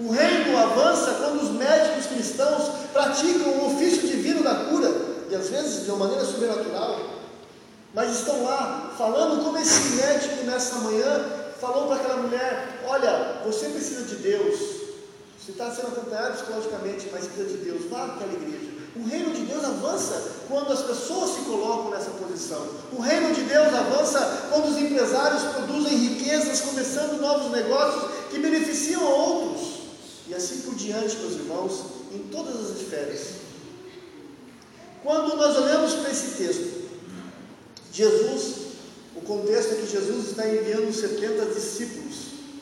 O 0.00 0.10
reino 0.10 0.58
avança 0.58 1.12
quando 1.12 1.40
os 1.40 1.50
médicos 1.50 2.06
cristãos 2.06 2.70
praticam 2.92 3.52
o 3.52 3.66
ofício 3.66 4.08
divino 4.08 4.42
da 4.42 4.54
cura, 4.66 4.92
e 5.30 5.34
às 5.36 5.48
vezes 5.48 5.84
de 5.84 5.90
uma 5.90 6.06
maneira 6.06 6.24
sobrenatural, 6.24 6.98
mas 7.94 8.10
estão 8.10 8.42
lá 8.42 8.92
falando 8.98 9.44
como 9.44 9.56
esse 9.56 9.94
médico 9.94 10.44
nessa 10.44 10.74
manhã 10.76 11.24
falou 11.60 11.86
para 11.86 11.96
aquela 11.96 12.16
mulher: 12.22 12.82
Olha, 12.86 13.40
você 13.44 13.68
precisa 13.68 14.04
de 14.04 14.16
Deus. 14.16 14.84
Você 15.38 15.52
está 15.52 15.70
sendo 15.70 15.88
acompanhado 15.88 16.38
psicologicamente, 16.38 17.08
mas 17.12 17.26
precisa 17.26 17.58
de 17.58 17.64
Deus. 17.64 17.84
Vá 17.90 18.06
para 18.06 18.14
aquela 18.14 18.32
igreja. 18.32 18.72
O 18.96 19.04
reino 19.04 19.34
de 19.34 19.42
Deus 19.42 19.64
avança 19.64 20.22
quando 20.48 20.72
as 20.72 20.82
pessoas 20.82 21.30
se 21.30 21.40
colocam 21.40 21.90
nessa 21.90 22.10
posição. 22.10 22.64
O 22.92 23.00
reino 23.00 23.34
de 23.34 23.42
Deus 23.42 23.74
avança 23.74 24.48
quando 24.50 24.68
os 24.68 24.78
empresários 24.78 25.42
produzem 25.42 25.96
riquezas, 25.96 26.60
começando 26.60 27.20
novos 27.20 27.50
negócios 27.50 28.10
que 28.30 28.38
beneficiam 28.38 29.02
outros. 29.04 29.80
E 30.28 30.34
assim 30.34 30.60
por 30.60 30.76
diante, 30.76 31.16
meus 31.16 31.34
irmãos, 31.34 31.84
em 32.12 32.20
todas 32.30 32.54
as 32.54 32.80
esferas. 32.80 33.20
Quando 35.02 35.36
nós 35.36 35.56
olhamos 35.56 35.94
para 35.94 36.10
esse 36.10 36.42
texto, 36.42 36.88
Jesus, 37.92 38.63
contexto 39.24 39.72
é 39.72 39.76
que 39.76 39.90
Jesus 39.90 40.30
está 40.30 40.48
enviando 40.48 40.92
70 40.92 41.46
discípulos, 41.46 42.14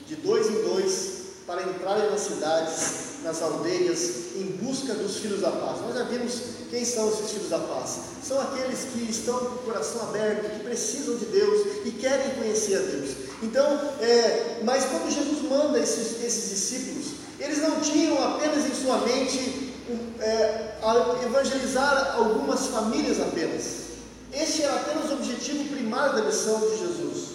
de 0.06 0.16
dois 0.16 0.48
em 0.48 0.62
dois, 0.62 1.12
para 1.46 1.62
entrarem 1.62 2.10
nas 2.10 2.20
cidades 2.20 3.12
nas 3.22 3.40
aldeias 3.40 4.34
em 4.36 4.44
busca 4.62 4.94
dos 4.94 5.18
filhos 5.18 5.40
da 5.40 5.50
paz. 5.50 5.80
Nós 5.80 5.94
já 5.94 6.04
vimos 6.04 6.40
quem 6.70 6.84
são 6.84 7.08
esses 7.08 7.30
filhos 7.30 7.48
da 7.48 7.58
paz. 7.58 8.00
São 8.22 8.40
aqueles 8.40 8.80
que 8.92 9.10
estão 9.10 9.38
com 9.38 9.54
o 9.54 9.58
coração 9.58 10.02
aberto, 10.02 10.50
que 10.50 10.64
precisam 10.64 11.16
de 11.16 11.26
Deus 11.26 11.66
e 11.84 11.90
querem 11.92 12.34
conhecer 12.34 12.76
a 12.76 12.80
Deus. 12.80 13.10
Então, 13.42 13.64
é, 14.00 14.60
mas 14.64 14.84
quando 14.86 15.12
Jesus 15.12 15.42
manda 15.48 15.78
esses, 15.78 16.22
esses 16.22 16.50
discípulos, 16.50 17.12
eles 17.38 17.58
não 17.58 17.80
tinham 17.80 18.22
apenas 18.22 18.66
em 18.66 18.74
sua 18.74 18.98
mente 18.98 19.72
é, 20.20 20.78
evangelizar 21.24 22.16
algumas 22.16 22.66
famílias 22.66 23.20
apenas. 23.20 23.91
Este 24.32 24.62
era 24.62 24.76
apenas 24.76 25.10
o 25.10 25.14
objetivo 25.14 25.68
primário 25.68 26.16
da 26.16 26.24
missão 26.24 26.58
de 26.60 26.78
Jesus. 26.78 27.28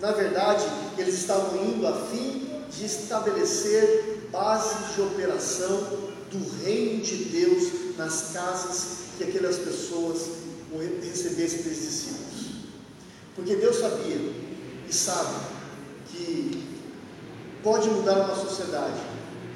Na 0.00 0.10
verdade, 0.10 0.64
eles 0.98 1.14
estavam 1.14 1.64
indo 1.64 1.86
a 1.86 1.92
fim 2.06 2.48
de 2.70 2.84
estabelecer 2.84 4.28
base 4.32 4.94
de 4.94 5.02
operação 5.02 5.76
do 6.32 6.64
reino 6.64 7.02
de 7.02 7.16
Deus 7.26 7.96
nas 7.96 8.32
casas 8.32 8.86
que 9.16 9.24
aquelas 9.24 9.58
pessoas 9.58 10.22
recebessem 11.02 11.60
aqueles 11.60 11.82
discípulos. 11.82 12.46
Porque 13.36 13.54
Deus 13.56 13.76
sabia 13.76 14.16
e 14.88 14.92
sabe 14.92 15.36
que 16.08 16.80
pode 17.62 17.88
mudar 17.88 18.24
uma 18.24 18.34
sociedade 18.34 19.00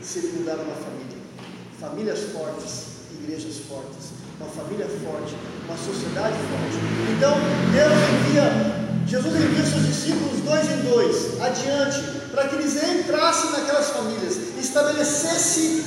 se 0.03 0.19
ele 0.19 0.39
mudar 0.39 0.57
uma 0.57 0.75
família. 0.75 1.19
Famílias 1.81 2.21
fortes, 2.33 2.85
igrejas 3.21 3.59
fortes, 3.69 4.11
uma 4.41 4.49
família 4.49 4.87
forte, 4.87 5.37
uma 5.67 5.77
sociedade 5.77 6.37
forte. 6.37 6.79
Então, 7.17 7.35
Deus 7.73 7.93
envia 7.93 8.87
Jesus 9.07 9.37
envia 9.37 9.65
seus 9.65 9.87
discípulos 9.87 10.41
dois 10.41 10.65
em 10.69 10.83
dois, 10.83 11.41
adiante, 11.41 12.03
para 12.33 12.49
que 12.49 12.57
eles 12.57 12.75
entrassem 12.83 13.53
naquelas 13.53 13.91
famílias, 13.91 14.37
estabelecesse 14.59 15.85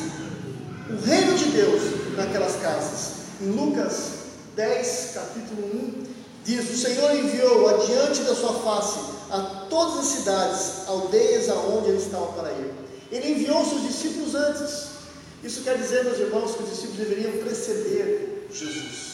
o 0.90 1.06
reino 1.06 1.38
de 1.38 1.46
Deus 1.50 1.82
naquelas 2.16 2.56
casas. 2.62 3.12
Em 3.42 3.52
Lucas 3.52 4.12
10, 4.56 5.12
capítulo 5.14 5.68
1, 5.68 6.04
diz: 6.46 6.70
O 6.70 6.78
Senhor 6.78 7.14
enviou 7.14 7.68
adiante 7.68 8.22
da 8.22 8.34
sua 8.34 8.54
face 8.54 9.00
a 9.32 9.68
todas 9.70 10.00
as 10.00 10.06
cidades, 10.06 10.88
aldeias 10.88 11.50
aonde 11.50 11.90
eles 11.90 12.04
estavam 12.04 12.32
para 12.32 12.52
ir. 12.54 12.72
Ele 13.12 13.32
enviou 13.32 13.66
seus 13.66 13.82
discípulos 13.82 14.34
antes. 14.34 14.88
Isso 15.44 15.62
quer 15.62 15.78
dizer, 15.78 16.06
meus 16.06 16.20
irmãos, 16.20 16.56
que 16.56 16.64
os 16.64 16.70
discípulos 16.70 16.98
deveriam 17.00 17.32
preceder 17.44 18.29
Jesus 18.52 19.10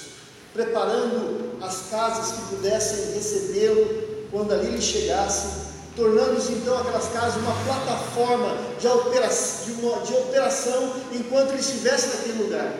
preparando 0.55 1.61
as 1.61 1.89
casas 1.91 2.31
que 2.31 2.55
pudessem 2.55 3.13
recebê-lo 3.13 4.27
quando 4.31 4.53
ali 4.53 4.67
ele 4.67 4.81
chegasse, 4.81 5.65
tornando-se 5.97 6.53
então 6.53 6.79
aquelas 6.79 7.09
casas 7.09 7.41
uma 7.41 7.53
plataforma 7.65 8.57
de 8.79 8.87
operação, 8.87 9.65
de, 9.65 9.81
uma, 9.81 10.01
de 10.01 10.13
operação 10.13 10.93
enquanto 11.11 11.49
ele 11.49 11.59
estivesse 11.59 12.07
naquele 12.07 12.43
lugar. 12.43 12.73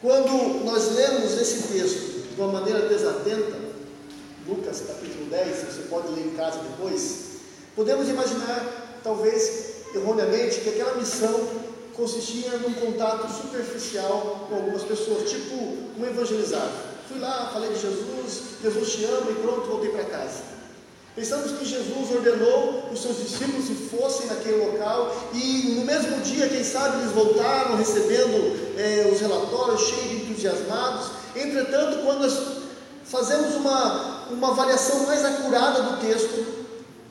Quando 0.00 0.64
nós 0.64 0.94
lemos 0.94 1.36
esse 1.38 1.72
texto 1.72 2.34
de 2.34 2.40
uma 2.40 2.52
maneira 2.52 2.88
desatenta, 2.88 3.64
Lucas 4.46 4.82
capítulo 4.86 5.26
10, 5.28 5.56
você 5.56 5.82
pode 5.88 6.12
ler 6.12 6.26
em 6.26 6.36
casa 6.36 6.60
depois, 6.60 7.38
podemos 7.74 8.08
imaginar, 8.08 9.00
talvez 9.02 9.74
erroneamente, 9.94 10.60
que 10.60 10.68
aquela 10.68 10.94
missão 10.94 11.63
consistia 11.96 12.50
num 12.58 12.74
contato 12.74 13.30
superficial 13.32 14.46
com 14.48 14.56
algumas 14.56 14.82
pessoas, 14.82 15.30
tipo 15.30 15.54
um 15.54 16.04
evangelizado. 16.04 16.72
Fui 17.08 17.18
lá, 17.18 17.50
falei 17.52 17.70
de 17.70 17.80
Jesus, 17.80 18.42
Jesus 18.62 18.92
te 18.92 19.04
ama 19.04 19.30
e 19.30 19.34
pronto, 19.34 19.68
voltei 19.68 19.90
para 19.90 20.04
casa. 20.04 20.54
Pensamos 21.14 21.52
que 21.52 21.64
Jesus 21.64 22.10
ordenou 22.10 22.88
os 22.92 23.00
seus 23.00 23.18
discípulos 23.18 23.66
que 23.66 23.74
fossem 23.96 24.26
naquele 24.26 24.64
local 24.64 25.14
e 25.32 25.74
no 25.76 25.84
mesmo 25.84 26.20
dia, 26.22 26.48
quem 26.48 26.64
sabe, 26.64 26.98
eles 26.98 27.12
voltaram 27.12 27.76
recebendo 27.76 28.76
é, 28.76 29.08
os 29.12 29.20
relatórios 29.20 29.80
cheios 29.82 30.08
de 30.08 30.16
entusiasmados. 30.30 31.10
Entretanto, 31.36 32.04
quando 32.04 32.22
nós 32.22 32.36
fazemos 33.04 33.54
uma, 33.54 34.28
uma 34.30 34.50
avaliação 34.50 35.06
mais 35.06 35.24
acurada 35.24 35.82
do 35.82 36.00
texto, 36.00 36.66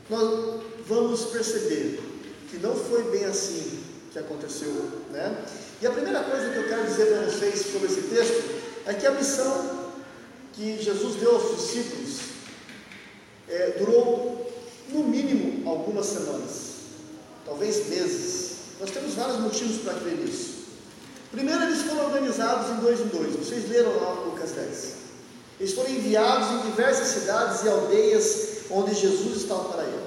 nós 0.10 0.62
vamos 0.86 1.22
perceber 1.28 2.02
que 2.50 2.58
não 2.58 2.76
foi 2.76 3.04
bem 3.04 3.24
assim 3.24 3.93
que 4.14 4.20
aconteceu. 4.20 4.72
Né? 5.12 5.44
E 5.82 5.88
a 5.88 5.92
primeira 5.92 6.24
coisa 6.24 6.52
que 6.52 6.58
eu 6.58 6.68
quero 6.68 6.86
dizer 6.86 7.08
para 7.08 7.26
vocês 7.26 7.66
sobre 7.66 7.88
esse 7.88 8.04
texto 8.04 8.62
é 8.86 8.94
que 8.94 9.08
a 9.08 9.12
missão 9.12 9.92
que 10.54 10.82
Jesus 10.82 11.16
deu 11.16 11.36
aos 11.36 11.58
discípulos 11.58 12.20
é, 13.50 13.76
durou, 13.80 14.52
no 14.90 15.04
mínimo, 15.06 15.68
algumas 15.68 16.06
semanas, 16.06 16.74
talvez 17.46 17.90
meses. 17.90 18.52
Nós 18.80 18.92
temos 18.92 19.16
vários 19.16 19.40
motivos 19.40 19.78
para 19.82 19.96
crer 19.96 20.18
nisso. 20.18 20.64
Primeiro, 21.32 21.64
eles 21.64 21.82
foram 21.82 22.06
organizados 22.06 22.70
em 22.70 22.82
dois 22.82 23.00
em 23.00 23.08
dois. 23.08 23.36
Vocês 23.36 23.68
leram 23.70 23.96
lá 23.96 24.14
Lucas 24.26 24.52
10. 24.52 24.94
Eles 25.60 25.74
foram 25.74 25.90
enviados 25.90 26.52
em 26.52 26.70
diversas 26.70 27.08
cidades 27.08 27.64
e 27.64 27.70
aldeias 27.70 28.48
onde 28.70 28.94
Jesus 28.94 29.38
estava 29.38 29.70
para 29.70 29.84
ir. 29.84 30.04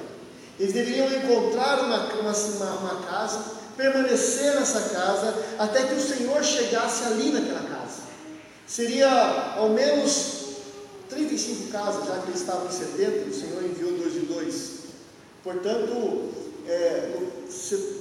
Eles 0.61 0.73
deveriam 0.73 1.13
encontrar 1.13 1.81
uma, 1.81 2.13
uma, 2.15 2.33
uma 2.33 3.03
casa 3.07 3.56
permanecer 3.77 4.55
nessa 4.55 4.81
casa 4.89 5.35
até 5.59 5.85
que 5.85 5.95
o 5.95 6.01
Senhor 6.01 6.43
chegasse 6.43 7.05
ali 7.05 7.31
naquela 7.31 7.63
casa. 7.69 8.03
Seria 8.67 9.09
ao 9.57 9.69
menos 9.69 10.47
35 11.09 11.71
casas, 11.71 12.07
já 12.07 12.19
que 12.19 12.29
eles 12.29 12.41
estavam 12.41 12.67
em 12.67 12.73
70, 12.73 13.31
o 13.31 13.35
Senhor 13.35 13.65
enviou 13.65 13.93
dois 13.93 14.17
em 14.17 14.25
dois. 14.25 14.71
Portanto, 15.45 16.31
é, 16.67 17.13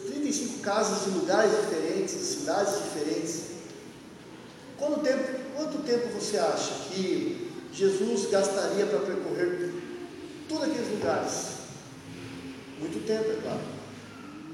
35 0.08 0.60
casas 0.60 1.08
em 1.08 1.20
lugares 1.20 1.52
diferentes, 1.52 2.14
cidades 2.14 2.74
diferentes. 2.84 3.42
Quanto 4.78 5.02
tempo, 5.02 5.24
quanto 5.56 5.78
tempo 5.84 6.08
você 6.20 6.38
acha 6.38 6.74
que 6.90 7.52
Jesus 7.72 8.30
gastaria 8.32 8.86
para 8.88 9.00
percorrer 9.00 9.72
todos 10.50 10.64
aqueles 10.64 10.90
lugares? 10.90 11.56
Muito 12.80 13.06
tempo, 13.06 13.32
é 13.32 13.42
claro 13.42 13.75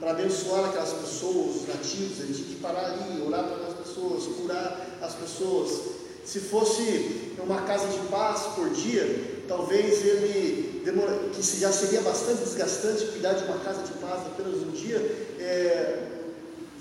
para 0.01 0.12
abençoar 0.12 0.65
aquelas 0.65 0.93
pessoas, 0.93 1.58
os 1.58 1.67
nativos, 1.67 2.20
ele 2.20 2.34
tinha 2.34 2.48
que 2.48 2.55
parar 2.55 2.86
ali, 2.88 3.22
orar 3.22 3.43
para 3.43 3.67
as 3.67 3.74
pessoas, 3.75 4.24
curar 4.36 4.98
as 5.00 5.13
pessoas. 5.13 5.79
Se 6.25 6.39
fosse 6.39 7.34
uma 7.38 7.62
casa 7.62 7.88
de 7.88 8.00
paz 8.08 8.48
por 8.55 8.72
dia, 8.72 9.43
talvez 9.48 10.03
ele, 10.03 10.81
demora, 10.84 11.29
que 11.29 11.41
já 11.43 11.72
seria 11.72 12.01
bastante 12.01 12.43
desgastante 12.43 13.05
cuidar 13.05 13.34
de 13.34 13.43
uma 13.43 13.60
casa 13.60 13.84
de 13.84 13.93
paz 14.00 14.22
apenas 14.25 14.55
um 14.63 14.72
dia, 14.72 14.98
é, 15.39 16.08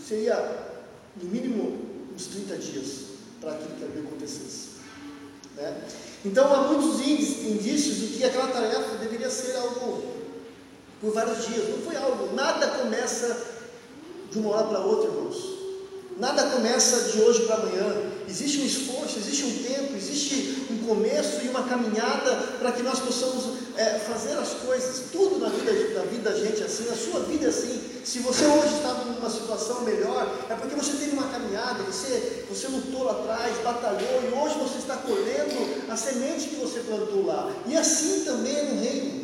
seria 0.03 0.71
no 1.23 1.29
mínimo 1.29 1.79
uns 2.15 2.27
30 2.27 2.57
dias 2.57 2.89
para 3.39 3.53
aquilo 3.53 3.93
que 3.93 3.99
acontecesse. 3.99 4.71
Né? 5.57 5.77
Então 6.25 6.55
há 6.55 6.69
muitos 6.69 7.01
indícios 7.07 7.97
de 7.97 8.07
que 8.17 8.25
aquela 8.25 8.49
tarefa 8.49 8.97
deveria 8.97 9.29
ser 9.29 9.57
algo 9.57 10.20
por 11.01 11.13
vários 11.13 11.47
dias. 11.47 11.69
Não 11.69 11.79
foi 11.79 11.97
algo, 11.97 12.35
nada 12.35 12.67
começa 12.69 13.37
de 14.31 14.39
uma 14.39 14.55
hora 14.55 14.67
para 14.69 14.81
outra, 14.81 15.11
irmãos. 15.11 15.61
Nada 16.19 16.43
começa 16.51 17.11
de 17.11 17.23
hoje 17.23 17.47
para 17.47 17.57
amanhã. 17.57 18.11
Existe 18.29 18.61
um 18.61 18.67
esforço, 18.67 19.19
existe 19.19 19.45
um 19.45 19.63
tempo, 19.63 19.97
existe 19.97 20.67
um 20.71 20.87
começo 20.87 21.41
e 21.45 21.49
uma 21.49 21.63
caminhada 21.63 22.37
para 22.59 22.73
que 22.73 22.83
nós 22.83 23.01
possamos 23.01 23.59
é, 23.77 23.99
fazer 23.99 24.35
as 24.35 24.51
coisas. 24.51 25.05
Tudo 25.11 25.39
na 25.39 25.49
vida, 25.49 25.73
na 25.95 26.05
vida 26.05 26.31
da 26.31 26.37
gente 26.37 26.63
é 26.63 26.67
assim, 26.67 26.85
na 26.85 26.95
sua 26.95 27.21
vida 27.21 27.47
é 27.47 27.49
assim. 27.49 27.81
Se 28.05 28.19
você 28.19 28.45
hoje 28.45 28.75
está 28.77 28.93
numa 28.93 29.31
situação 29.31 29.81
melhor, 29.81 30.31
é 30.51 30.55
porque 30.55 30.75
você 30.75 30.93
teve 30.93 31.13
uma 31.13 31.29
caminhada, 31.29 31.83
você, 31.85 32.45
você 32.49 32.69
lutou 32.69 33.05
lá 33.05 33.13
atrás, 33.13 33.57
batalhou 33.65 34.23
e 34.23 34.35
hoje 34.35 34.59
você 34.59 34.79
está 34.79 34.97
colhendo 34.97 35.91
a 35.91 35.97
semente 35.97 36.49
que 36.49 36.57
você 36.57 36.81
plantou 36.81 37.25
lá. 37.25 37.51
E 37.67 37.77
assim 37.77 38.25
também 38.25 38.75
no 38.75 38.81
reino. 38.81 39.20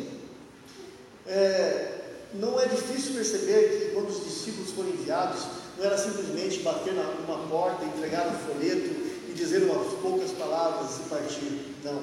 É, 1.27 1.97
não 2.33 2.59
é 2.59 2.67
difícil 2.67 3.13
perceber 3.13 3.69
que 3.69 3.93
quando 3.93 4.09
os 4.09 4.23
discípulos 4.23 4.71
foram 4.71 4.89
enviados, 4.89 5.43
não 5.77 5.85
era 5.85 5.97
simplesmente 5.97 6.59
bater 6.59 6.93
numa 6.93 7.47
porta, 7.47 7.85
entregar 7.85 8.27
um 8.27 8.53
folheto 8.53 8.95
e 9.29 9.33
dizer 9.33 9.63
umas 9.63 9.93
poucas 9.99 10.31
palavras 10.31 10.97
e 10.97 11.09
partir. 11.09 11.75
Não. 11.83 12.01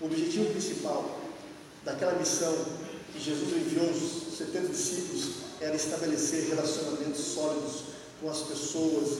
O 0.00 0.06
objetivo 0.06 0.50
principal 0.50 1.20
daquela 1.84 2.18
missão 2.18 2.54
que 3.12 3.20
Jesus 3.20 3.52
enviou 3.52 3.90
os 3.90 4.36
70 4.38 4.68
discípulos 4.68 5.30
era 5.60 5.76
estabelecer 5.76 6.48
relacionamentos 6.48 7.20
sólidos 7.20 7.84
com 8.20 8.28
as 8.28 8.40
pessoas 8.40 9.18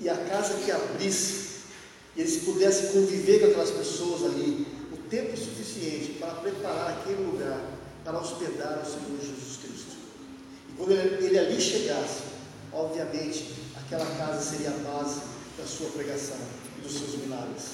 e 0.00 0.08
a 0.08 0.16
casa 0.16 0.54
que 0.64 0.70
abrisse, 0.70 1.58
eles 2.16 2.44
pudessem 2.44 2.92
conviver 2.92 3.40
com 3.40 3.46
aquelas 3.46 3.70
pessoas 3.70 4.24
ali, 4.24 4.66
o 4.92 4.96
tempo 5.08 5.36
suficiente 5.36 6.12
para 6.20 6.34
preparar 6.34 6.98
aquele 7.00 7.24
lugar 7.24 7.77
para 8.08 8.20
hospedar 8.20 8.80
o 8.82 8.86
Senhor 8.86 9.20
Jesus 9.20 9.58
Cristo. 9.62 9.96
E 10.70 10.72
quando 10.78 10.92
ele, 10.92 11.26
ele 11.26 11.38
ali 11.38 11.60
chegasse, 11.60 12.22
obviamente, 12.72 13.54
aquela 13.76 14.06
casa 14.16 14.40
seria 14.40 14.70
a 14.70 14.78
base 14.90 15.20
da 15.58 15.66
sua 15.66 15.90
pregação 15.90 16.38
e 16.78 16.80
dos 16.80 16.92
seus 16.92 17.16
milagres. 17.16 17.64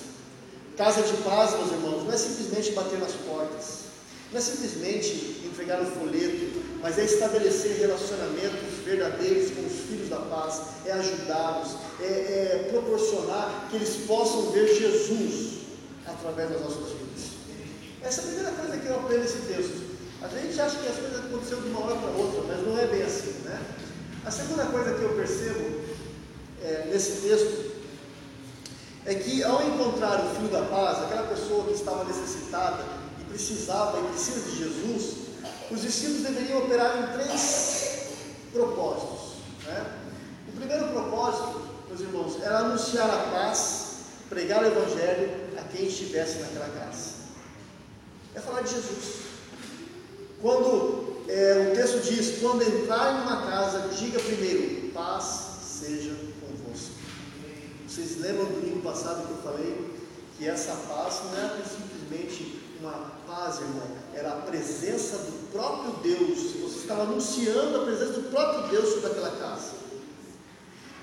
Casa 0.76 1.02
de 1.02 1.22
paz, 1.22 1.52
meus 1.52 1.70
irmãos, 1.70 2.02
não 2.02 2.12
é 2.12 2.16
simplesmente 2.16 2.72
bater 2.72 2.98
nas 2.98 3.12
portas, 3.12 3.84
não 4.32 4.38
é 4.38 4.42
simplesmente 4.42 5.40
entregar 5.44 5.80
o 5.80 5.86
folheto, 5.86 6.60
mas 6.82 6.98
é 6.98 7.04
estabelecer 7.04 7.78
relacionamentos 7.78 8.84
verdadeiros 8.84 9.52
com 9.52 9.64
os 9.64 9.88
filhos 9.88 10.08
da 10.08 10.18
paz, 10.18 10.62
é 10.84 10.90
ajudá-los, 10.90 11.76
é, 12.00 12.04
é 12.04 12.68
proporcionar 12.72 13.68
que 13.70 13.76
eles 13.76 14.04
possam 14.04 14.50
ver 14.50 14.66
Jesus 14.66 15.60
através 16.04 16.50
das 16.50 16.60
nossas 16.60 16.88
vidas. 16.88 17.24
Essa 18.02 18.20
é 18.20 18.24
a 18.24 18.26
primeira 18.26 18.50
coisa 18.50 18.76
que 18.78 18.86
eu 18.88 18.96
aprendo 18.96 19.20
nesse 19.20 19.38
texto. 19.42 19.83
A 20.24 20.40
gente 20.40 20.58
acha 20.58 20.78
que 20.78 20.88
as 20.88 20.96
coisas 20.96 21.24
aconteceram 21.26 21.62
de 21.62 21.68
uma 21.68 21.84
hora 21.84 21.96
para 21.96 22.10
outra, 22.10 22.42
mas 22.48 22.66
não 22.66 22.78
é 22.78 22.86
bem 22.86 23.02
assim, 23.02 23.30
né? 23.44 23.60
A 24.24 24.30
segunda 24.30 24.64
coisa 24.66 24.94
que 24.94 25.02
eu 25.02 25.10
percebo 25.10 25.80
é, 26.62 26.88
nesse 26.90 27.28
texto 27.28 27.74
é 29.04 29.14
que 29.14 29.44
ao 29.44 29.62
encontrar 29.66 30.24
o 30.24 30.34
filho 30.34 30.48
da 30.48 30.62
paz, 30.62 31.02
aquela 31.02 31.28
pessoa 31.28 31.64
que 31.66 31.74
estava 31.74 32.04
necessitada 32.04 32.82
e 33.20 33.24
precisava 33.24 34.00
e 34.00 34.02
precisa 34.12 34.50
de 34.50 34.56
Jesus, 34.56 35.14
os 35.70 35.82
discípulos 35.82 36.22
deveriam 36.22 36.64
operar 36.64 36.96
em 36.98 37.18
três 37.18 38.08
propósitos. 38.50 39.34
Né? 39.66 39.84
O 40.48 40.52
primeiro 40.52 40.88
propósito, 40.88 41.68
meus 41.88 42.00
irmãos, 42.00 42.42
era 42.42 42.60
anunciar 42.60 43.10
a 43.10 43.30
paz, 43.30 43.96
pregar 44.30 44.62
o 44.62 44.66
Evangelho 44.66 45.30
a 45.58 45.62
quem 45.64 45.86
estivesse 45.86 46.38
naquela 46.38 46.68
casa. 46.68 47.10
É 48.34 48.40
falar 48.40 48.62
de 48.62 48.70
Jesus. 48.70 49.23
Quando 50.44 51.24
é, 51.26 51.70
o 51.72 51.74
texto 51.74 52.00
diz, 52.00 52.38
quando 52.38 52.60
entrar 52.60 53.14
em 53.14 53.22
uma 53.22 53.50
casa, 53.50 53.88
diga 53.98 54.20
primeiro, 54.20 54.90
paz 54.92 55.24
seja 55.62 56.14
convosco. 56.38 56.90
Vocês 57.88 58.20
lembram 58.20 58.44
do 58.44 58.60
domingo 58.60 58.82
passado 58.82 59.26
que 59.26 59.32
eu 59.32 59.38
falei 59.38 59.90
que 60.36 60.46
essa 60.46 60.74
paz 60.86 61.22
não 61.24 61.38
era 61.38 61.62
simplesmente 61.64 62.60
uma 62.78 63.12
paz, 63.26 63.56
irmão, 63.56 63.88
era 64.12 64.34
a 64.34 64.40
presença 64.42 65.16
do 65.16 65.50
próprio 65.50 65.92
Deus. 66.02 66.38
Você 66.60 66.80
estava 66.80 67.04
anunciando 67.04 67.80
a 67.80 67.84
presença 67.86 68.12
do 68.12 68.30
próprio 68.30 68.68
Deus 68.68 68.92
sobre 68.96 69.12
aquela 69.12 69.30
casa. 69.38 69.70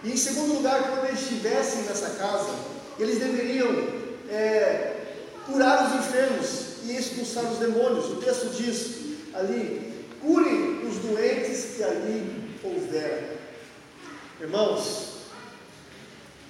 E 0.04 0.12
em 0.12 0.18
segundo 0.18 0.54
lugar, 0.54 0.88
quando 0.88 1.08
eles 1.08 1.20
estivessem 1.20 1.82
nessa 1.86 2.12
casa, 2.12 2.54
eles 3.00 3.18
deveriam 3.18 3.70
é, 4.30 5.16
curar 5.48 5.88
os 5.88 6.06
enfermos 6.06 6.84
e 6.84 6.96
expulsar 6.96 7.52
os 7.52 7.58
demônios. 7.58 8.06
O 8.06 8.18
texto 8.18 8.48
diz 8.56 9.02
ali: 9.34 10.06
curem 10.22 10.88
os 10.88 10.98
doentes 10.98 11.76
que 11.76 11.84
ali 11.84 12.58
houver. 12.64 13.38
Irmãos, 14.40 15.12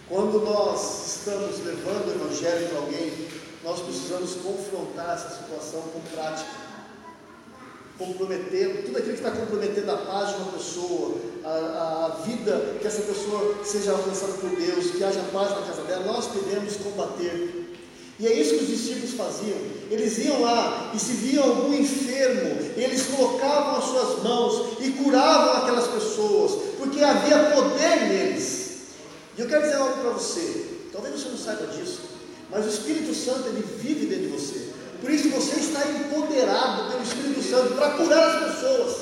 quando 0.07 0.41
nós 0.41 1.17
estamos 1.17 1.59
levando 1.65 2.07
o 2.07 2.11
Evangelho 2.11 2.67
para 2.69 2.79
alguém, 2.79 3.27
nós 3.63 3.79
precisamos 3.81 4.35
confrontar 4.35 5.15
essa 5.15 5.29
situação 5.29 5.81
com 5.93 6.01
prática. 6.13 6.49
Comprometendo, 7.97 8.83
tudo 8.85 8.97
aquilo 8.97 9.13
que 9.13 9.23
está 9.23 9.31
comprometendo 9.31 9.89
a 9.91 9.97
paz 9.97 10.29
de 10.29 10.41
uma 10.41 10.51
pessoa, 10.53 11.17
a, 11.43 12.05
a 12.05 12.09
vida, 12.23 12.77
que 12.81 12.87
essa 12.87 13.03
pessoa 13.03 13.63
seja 13.63 13.91
alcançada 13.91 14.33
por 14.33 14.49
Deus, 14.49 14.91
que 14.91 15.03
haja 15.03 15.21
paz 15.31 15.51
na 15.51 15.67
casa 15.67 15.83
dela, 15.83 16.05
nós 16.05 16.27
devemos 16.27 16.77
combater. 16.77 17.60
E 18.21 18.27
é 18.27 18.39
isso 18.39 18.55
que 18.55 18.63
os 18.65 18.69
discípulos 18.69 19.15
faziam. 19.15 19.57
Eles 19.89 20.19
iam 20.19 20.41
lá 20.41 20.91
e 20.93 20.99
se 20.99 21.13
viam 21.13 21.43
algum 21.43 21.73
enfermo, 21.73 22.71
eles 22.77 23.07
colocavam 23.07 23.77
as 23.77 23.85
suas 23.85 24.23
mãos 24.23 24.77
e 24.79 24.91
curavam 24.91 25.63
aquelas 25.63 25.87
pessoas, 25.87 26.75
porque 26.77 27.03
havia 27.03 27.51
poder 27.55 28.09
neles. 28.09 28.81
E 29.35 29.41
eu 29.41 29.47
quero 29.47 29.63
dizer 29.63 29.77
algo 29.77 30.01
para 30.01 30.11
você. 30.11 30.67
Talvez 30.93 31.19
você 31.19 31.29
não 31.29 31.37
saiba 31.37 31.65
disso, 31.65 32.01
mas 32.51 32.67
o 32.67 32.69
Espírito 32.69 33.11
Santo 33.15 33.47
ele 33.47 33.65
vive 33.81 34.05
dentro 34.05 34.27
de 34.27 34.37
você. 34.37 34.69
Por 35.01 35.09
isso 35.09 35.29
você 35.29 35.59
está 35.59 35.81
empoderado 35.89 36.91
pelo 36.91 37.01
Espírito 37.01 37.41
Santo 37.41 37.73
para 37.73 37.89
curar 37.97 38.35
as 38.37 38.53
pessoas. 38.53 38.97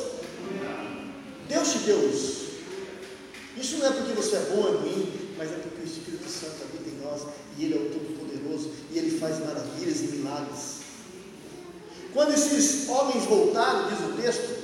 Deus 1.50 1.72
te 1.74 1.80
deu 1.80 2.10
isso. 2.10 2.40
Isso 3.58 3.80
não 3.80 3.88
é 3.88 3.90
porque 3.90 4.14
você 4.14 4.38
é 4.38 4.48
bom, 4.56 4.66
é 4.66 4.72
ruim, 4.72 5.12
mas 5.40 5.52
é 5.52 5.56
porque 5.56 5.82
o 5.82 5.86
Espírito 5.86 6.30
Santo 6.30 6.58
habita 6.64 6.90
em 6.90 7.00
nós 7.02 7.22
e 7.58 7.64
Ele 7.64 7.74
é 7.74 7.78
o 7.78 7.90
Todo-Poderoso 7.90 8.72
e 8.92 8.98
Ele 8.98 9.18
faz 9.18 9.40
maravilhas 9.40 10.02
e 10.02 10.18
milagres. 10.18 10.80
Quando 12.14 12.34
esses 12.34 12.90
homens 12.90 13.24
voltaram, 13.24 13.88
diz 13.88 14.00
o 14.00 14.22
texto, 14.22 14.60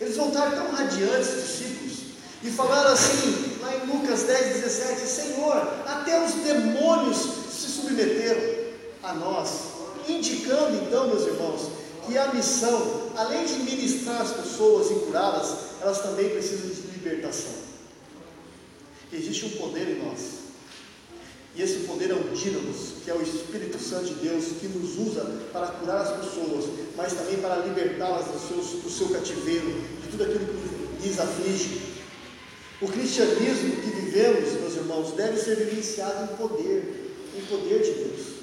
eles 0.00 0.16
voltaram 0.16 0.52
tão 0.52 0.70
radiantes, 0.70 1.34
discípulos, 1.34 1.98
e 2.42 2.50
falaram 2.50 2.92
assim, 2.92 3.58
lá 3.60 3.76
em 3.76 3.86
Lucas 3.86 4.22
10, 4.22 4.62
17: 4.62 5.00
Senhor, 5.02 5.56
até 5.86 6.24
os 6.24 6.32
demônios 6.32 7.18
se 7.50 7.68
submeteram 7.68 8.72
a 9.02 9.12
nós, 9.14 9.50
indicando 10.08 10.76
então, 10.76 11.08
meus 11.08 11.26
irmãos, 11.26 11.70
que 12.06 12.16
a 12.16 12.32
missão, 12.32 13.10
além 13.16 13.44
de 13.44 13.54
ministrar 13.54 14.22
as 14.22 14.32
pessoas 14.32 14.90
e 14.90 14.94
curá-las, 15.06 15.56
elas 15.82 16.00
também 16.00 16.30
precisam 16.30 16.70
de 16.70 16.80
libertação. 16.92 17.65
Existe 19.12 19.46
um 19.46 19.50
poder 19.50 19.88
em 19.88 20.04
nós, 20.04 20.46
e 21.56 21.62
esse 21.62 21.86
poder 21.86 22.10
é 22.10 22.14
um 22.14 22.34
dínamos, 22.34 23.02
que 23.02 23.10
é 23.10 23.14
o 23.14 23.22
Espírito 23.22 23.78
Santo 23.78 24.06
de 24.06 24.14
Deus, 24.28 24.44
que 24.60 24.68
nos 24.68 24.98
usa 24.98 25.24
para 25.52 25.68
curar 25.68 26.02
as 26.02 26.24
pessoas, 26.24 26.66
mas 26.94 27.14
também 27.14 27.38
para 27.38 27.56
libertá-las 27.56 28.26
do, 28.26 28.82
do 28.82 28.90
seu 28.90 29.08
cativeiro, 29.08 29.72
de 30.02 30.08
tudo 30.10 30.24
aquilo 30.24 30.46
que 31.00 31.08
lhes 31.08 31.18
aflige. 31.18 31.80
O 32.82 32.88
cristianismo 32.88 33.76
que 33.76 33.88
vivemos, 33.88 34.52
meus 34.60 34.74
irmãos, 34.76 35.12
deve 35.12 35.38
ser 35.38 35.56
vivenciado 35.56 36.24
em 36.24 36.36
poder, 36.36 37.14
em 37.34 37.40
poder 37.46 37.82
de 37.82 37.90
Deus. 37.92 38.36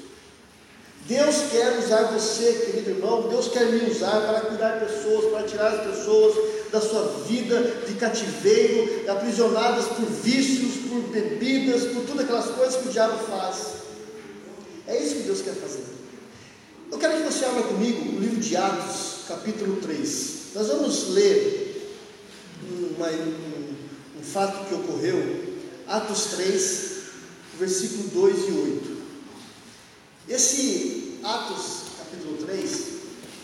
Deus 1.05 1.35
quer 1.51 1.77
usar 1.77 2.03
você, 2.13 2.51
querido 2.65 2.91
irmão, 2.91 3.27
Deus 3.29 3.49
quer 3.49 3.67
me 3.67 3.91
usar 3.91 4.21
para 4.21 4.41
cuidar 4.41 4.79
pessoas, 4.79 5.31
para 5.31 5.43
tirar 5.43 5.73
as 5.73 5.85
pessoas 5.85 6.33
da 6.73 6.81
sua 6.81 7.03
vida 7.27 7.61
de 7.87 7.93
cativeiro, 7.93 9.07
aprisionadas 9.11 9.85
por 9.89 10.07
vícios, 10.07 10.89
por 10.89 11.01
bebidas, 11.11 11.83
por 11.93 12.03
todas 12.03 12.23
aquelas 12.23 12.47
coisas 12.47 12.81
que 12.81 12.89
o 12.89 12.91
diabo 12.91 13.15
faz. 13.27 13.73
É 14.87 14.99
isso 14.99 15.17
que 15.17 15.21
Deus 15.21 15.41
quer 15.41 15.53
fazer. 15.53 15.83
Eu 16.91 16.97
quero 16.97 17.17
que 17.17 17.31
você 17.31 17.45
abra 17.45 17.61
comigo 17.61 18.17
o 18.17 18.19
livro 18.19 18.39
de 18.39 18.57
Atos, 18.57 19.17
capítulo 19.27 19.75
3. 19.81 20.33
Nós 20.55 20.67
vamos 20.67 21.09
ler 21.09 21.95
uma, 22.97 23.07
um 23.07 24.23
fato 24.23 24.67
que 24.67 24.73
ocorreu, 24.73 25.53
Atos 25.87 26.25
3, 26.37 26.91
versículo 27.59 28.09
2 28.09 28.35
e 28.35 28.51
8. 28.51 28.97
Esse 30.27 31.19
Atos, 31.21 31.83
capítulo 31.99 32.35
3, 32.47 32.83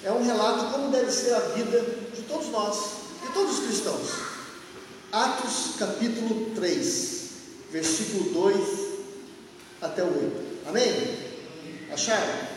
é 0.04 0.12
um 0.12 0.24
relato 0.24 0.74
como 0.74 0.90
deve 0.90 1.12
ser 1.12 1.36
a 1.36 1.40
vida 1.40 1.80
de 2.16 2.24
todos 2.24 2.48
nós, 2.48 2.99
de 3.30 3.34
todos 3.34 3.60
os 3.60 3.66
cristãos. 3.66 4.10
Atos, 5.12 5.76
capítulo 5.78 6.52
3, 6.56 7.30
versículo 7.72 8.32
2 8.32 8.80
até 9.82 10.04
o 10.04 10.08
8. 10.08 10.68
Amém? 10.68 11.18
Acharam? 11.92 12.50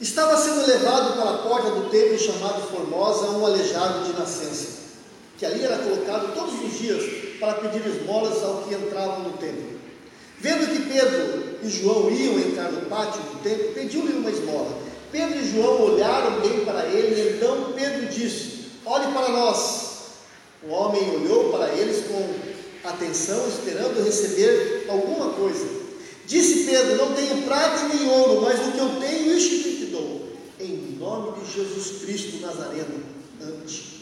Estava 0.00 0.36
sendo 0.36 0.66
levado 0.66 1.14
para 1.14 1.30
a 1.30 1.38
porta 1.38 1.70
do 1.70 1.88
templo 1.88 2.18
chamado 2.18 2.68
Formosa 2.68 3.30
um 3.30 3.46
aleijado 3.46 4.04
de 4.04 4.18
nascença 4.18 4.82
que 5.38 5.46
ali 5.46 5.64
era 5.64 5.78
colocado 5.78 6.34
todos 6.34 6.54
os 6.62 6.78
dias 6.78 7.02
para 7.40 7.54
pedir 7.54 7.84
esmolas 7.86 8.42
ao 8.44 8.62
que 8.62 8.74
entravam 8.74 9.20
no 9.20 9.32
templo. 9.38 9.80
Vendo 10.38 10.70
que 10.72 10.92
Pedro 10.92 11.58
e 11.62 11.68
João 11.68 12.10
iam 12.10 12.38
entrar 12.38 12.70
no 12.70 12.86
pátio 12.86 13.20
do 13.22 13.42
templo, 13.42 13.72
pediu-lhe 13.72 14.12
uma 14.12 14.30
esmola. 14.30 14.91
Pedro 15.12 15.38
e 15.38 15.52
João 15.52 15.82
olharam 15.82 16.40
bem 16.40 16.64
para 16.64 16.86
ele, 16.86 17.14
e 17.14 17.36
então 17.36 17.72
Pedro 17.74 18.06
disse: 18.06 18.64
Olhe 18.86 19.12
para 19.12 19.28
nós. 19.28 19.92
O 20.64 20.70
homem 20.70 21.16
olhou 21.16 21.50
para 21.50 21.68
eles 21.74 22.06
com 22.06 22.88
atenção, 22.88 23.46
esperando 23.46 24.02
receber 24.02 24.86
alguma 24.88 25.34
coisa. 25.34 25.66
Disse 26.26 26.64
Pedro: 26.64 26.96
Não 26.96 27.12
tenho 27.12 27.42
prata 27.42 27.88
nem 27.88 28.08
ouro, 28.08 28.40
mas 28.40 28.58
o 28.66 28.72
que 28.72 28.78
eu 28.78 28.88
tenho, 29.00 29.36
isto 29.36 29.62
te 29.78 29.84
dou. 29.86 30.28
Em 30.58 30.96
nome 30.98 31.40
de 31.40 31.52
Jesus 31.52 32.02
Cristo 32.02 32.40
Nazareno, 32.40 33.02
ante. 33.42 33.92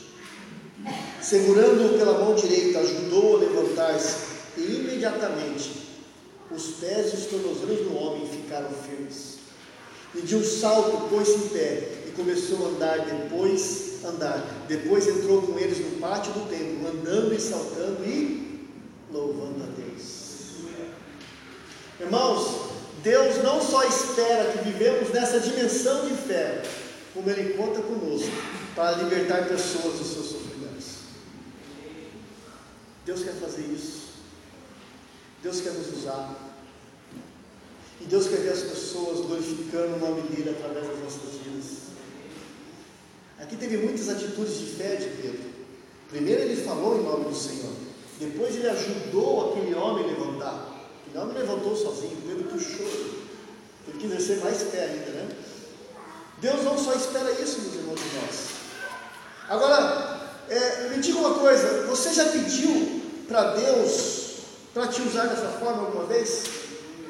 Segurando-o 1.21 1.99
pela 1.99 2.19
mão 2.21 2.35
direita, 2.35 2.79
ajudou 2.79 3.37
a 3.37 3.41
levantar-se, 3.41 4.17
e 4.57 4.63
imediatamente 4.63 5.73
os 6.51 6.67
pés 6.81 7.13
e 7.13 7.17
os 7.17 7.27
tornozelos 7.27 7.81
do 7.81 7.97
homem 7.97 8.27
ficaram 8.29 8.71
firmes. 8.71 9.40
E 10.15 10.23
de 10.23 10.37
um 10.37 10.45
salto 10.45 11.09
pôs-se 11.09 11.35
em 11.35 11.49
pé 11.49 11.89
e 12.07 12.11
começou 12.11 12.67
a 12.67 12.69
andar, 12.71 12.99
depois 12.99 14.05
andar. 14.05 14.65
Depois 14.67 15.07
entrou 15.07 15.43
com 15.43 15.59
eles 15.59 15.79
no 15.79 16.01
pátio 16.01 16.33
do 16.33 16.49
templo, 16.49 16.89
andando 16.89 17.35
e 17.35 17.41
saltando 17.41 18.05
e 18.05 18.69
louvando 19.13 19.63
a 19.63 19.67
Deus. 19.67 20.31
Irmãos, 22.01 22.71
Deus 23.03 23.43
não 23.43 23.61
só 23.61 23.85
espera 23.85 24.53
que 24.53 24.71
vivemos 24.71 25.11
nessa 25.11 25.39
dimensão 25.41 26.07
de 26.07 26.15
fé, 26.15 26.63
como 27.15 27.29
Ele 27.31 27.55
conta 27.55 27.81
conosco 27.81 28.31
para 28.75 28.93
libertar 28.93 29.49
pessoas 29.49 29.99
dos 29.99 30.13
seus 30.13 30.27
sofrimentos. 30.27 30.51
Deus 33.05 33.23
quer 33.23 33.35
fazer 33.35 33.63
isso. 33.63 34.11
Deus 35.43 35.61
quer 35.61 35.73
nos 35.73 35.99
usar. 35.99 36.50
E 38.01 38.05
Deus 38.05 38.29
quer 38.29 38.39
ver 38.39 38.53
as 38.53 38.63
pessoas 38.63 39.27
glorificando 39.27 39.97
o 39.97 39.99
nome 39.99 40.23
dele 40.23 40.51
através 40.51 40.87
das 40.87 40.99
nossas 40.99 41.41
vidas. 41.45 41.67
Aqui 43.39 43.57
teve 43.57 43.77
muitas 43.79 44.09
atitudes 44.09 44.59
de 44.59 44.67
fé 44.67 44.97
de 44.97 45.09
Pedro. 45.21 45.51
Primeiro 46.09 46.43
ele 46.43 46.57
falou 46.65 46.99
em 46.99 47.05
nome 47.05 47.25
do 47.25 47.35
Senhor. 47.35 47.73
Depois 48.19 48.55
ele 48.57 48.69
ajudou 48.69 49.53
aquele 49.53 49.75
homem 49.75 50.05
a 50.05 50.09
levantar. 50.09 50.89
Aquele 51.07 51.25
homem 51.25 51.39
levantou 51.39 51.77
sozinho, 51.77 52.17
Pedro 52.27 52.45
puxou. 52.45 52.87
Ele 53.89 53.99
quis 53.99 54.11
descer 54.11 54.39
mais 54.45 54.63
fé 54.63 54.85
ainda, 54.85 55.11
né? 55.11 55.29
Deus 56.41 56.65
não 56.65 56.79
só 56.79 56.95
espera 56.95 57.31
isso, 57.33 57.61
meus 57.61 57.75
irmãos 57.75 58.01
de 58.01 58.17
nós. 58.17 58.51
Agora, 59.49 60.31
é, 60.49 60.89
me 60.89 60.99
diga 60.99 61.19
uma 61.19 61.35
coisa: 61.35 61.87
você 61.87 62.13
já 62.13 62.27
pediu 62.27 63.03
para 63.29 63.55
Deus 63.55 64.21
para 64.75 64.87
te 64.89 65.03
usar 65.03 65.27
dessa 65.27 65.49
forma 65.59 65.83
alguma 65.83 66.05
vez? 66.05 66.45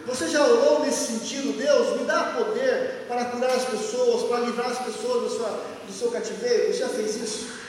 Você 0.06 0.28
já 0.28 0.44
orou 0.44 0.80
nesse 0.80 1.12
sentido? 1.12 1.58
Deus, 1.58 2.00
me 2.00 2.06
dá 2.06 2.32
poder 2.36 3.04
para 3.06 3.26
curar 3.26 3.50
as 3.50 3.64
pessoas, 3.66 4.28
para 4.28 4.40
livrar 4.40 4.70
as 4.70 4.78
pessoas 4.78 5.30
do, 5.30 5.36
sua, 5.36 5.64
do 5.86 5.92
seu 5.92 6.10
cativeiro? 6.10 6.72
Você 6.72 6.78
já 6.78 6.88
fez 6.88 7.16
isso? 7.16 7.60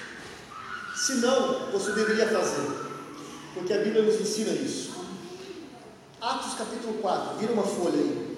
Se 0.96 1.16
não, 1.16 1.72
você 1.72 1.92
deveria 1.94 2.28
fazer, 2.28 2.70
porque 3.54 3.74
a 3.74 3.80
Bíblia 3.80 4.04
nos 4.04 4.22
ensina 4.22 4.52
isso. 4.52 4.92
Atos 6.22 6.54
capítulo 6.54 7.00
4, 7.02 7.38
vira 7.40 7.54
uma 7.54 7.64
folha 7.64 7.96
aí. 7.96 8.38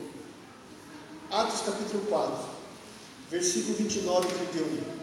Atos 1.30 1.62
capítulo 1.62 2.06
4, 2.06 2.46
versículo 3.30 3.76
29 3.76 4.28
e 4.28 4.32
31. 4.48 4.94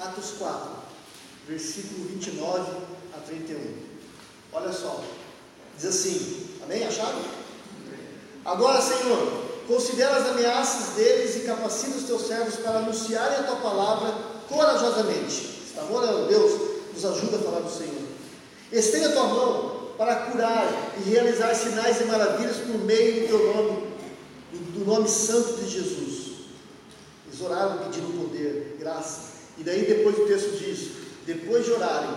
Atos 0.00 0.32
4, 0.38 0.70
versículo 1.48 2.04
29 2.08 2.72
a 3.16 3.20
31. 3.20 3.76
Olha 4.52 4.72
só, 4.72 5.02
diz 5.76 5.86
assim: 5.86 6.51
Amém? 6.64 6.84
Acharam? 6.84 7.20
Agora, 8.44 8.80
Senhor, 8.80 9.42
considera 9.68 10.16
as 10.16 10.28
ameaças 10.28 10.94
deles 10.94 11.36
e 11.36 11.40
capacita 11.40 11.96
os 11.96 12.04
teus 12.04 12.26
servos 12.26 12.56
para 12.56 12.78
anunciarem 12.78 13.38
a 13.38 13.42
tua 13.44 13.56
palavra 13.56 14.14
corajosamente. 14.48 15.60
Está 15.66 15.84
orando, 15.84 16.28
Deus, 16.28 16.60
nos 16.92 17.04
ajuda 17.04 17.36
a 17.36 17.40
falar 17.40 17.60
do 17.60 17.70
Senhor. 17.70 18.02
Estenda 18.72 19.08
a 19.08 19.12
tua 19.12 19.24
mão 19.24 19.82
para 19.96 20.16
curar 20.16 20.94
e 20.98 21.10
realizar 21.10 21.54
sinais 21.54 22.00
e 22.00 22.04
maravilhas 22.04 22.56
por 22.56 22.78
meio 22.84 23.22
do 23.22 23.28
teu 23.28 23.54
nome, 23.54 23.86
do 24.74 24.84
nome 24.84 25.08
santo 25.08 25.54
de 25.54 25.68
Jesus. 25.68 26.32
Eles 27.26 27.40
oraram 27.40 27.78
pedindo 27.78 28.18
poder, 28.18 28.76
graça. 28.78 29.32
E 29.56 29.62
daí 29.62 29.84
depois 29.86 30.18
o 30.18 30.26
texto 30.26 30.58
diz: 30.58 30.90
depois 31.26 31.64
de 31.64 31.72
orarem, 31.72 32.10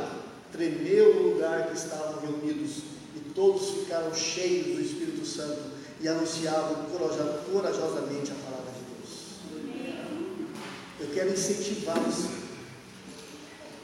tremeu 0.52 1.16
o 1.16 1.34
lugar 1.34 1.68
que 1.68 1.78
estavam 1.78 2.20
reunidos 2.22 2.95
todos 3.36 3.70
ficaram 3.82 4.16
cheios 4.16 4.78
do 4.78 4.82
Espírito 4.82 5.26
Santo 5.26 5.62
e 6.00 6.08
anunciavam 6.08 6.86
corajosamente 7.52 8.32
a 8.32 8.36
palavra 8.36 8.72
de 8.72 8.80
Deus. 8.96 10.16
Eu 11.02 11.08
quero 11.14 11.34
incentivá-los 11.34 12.26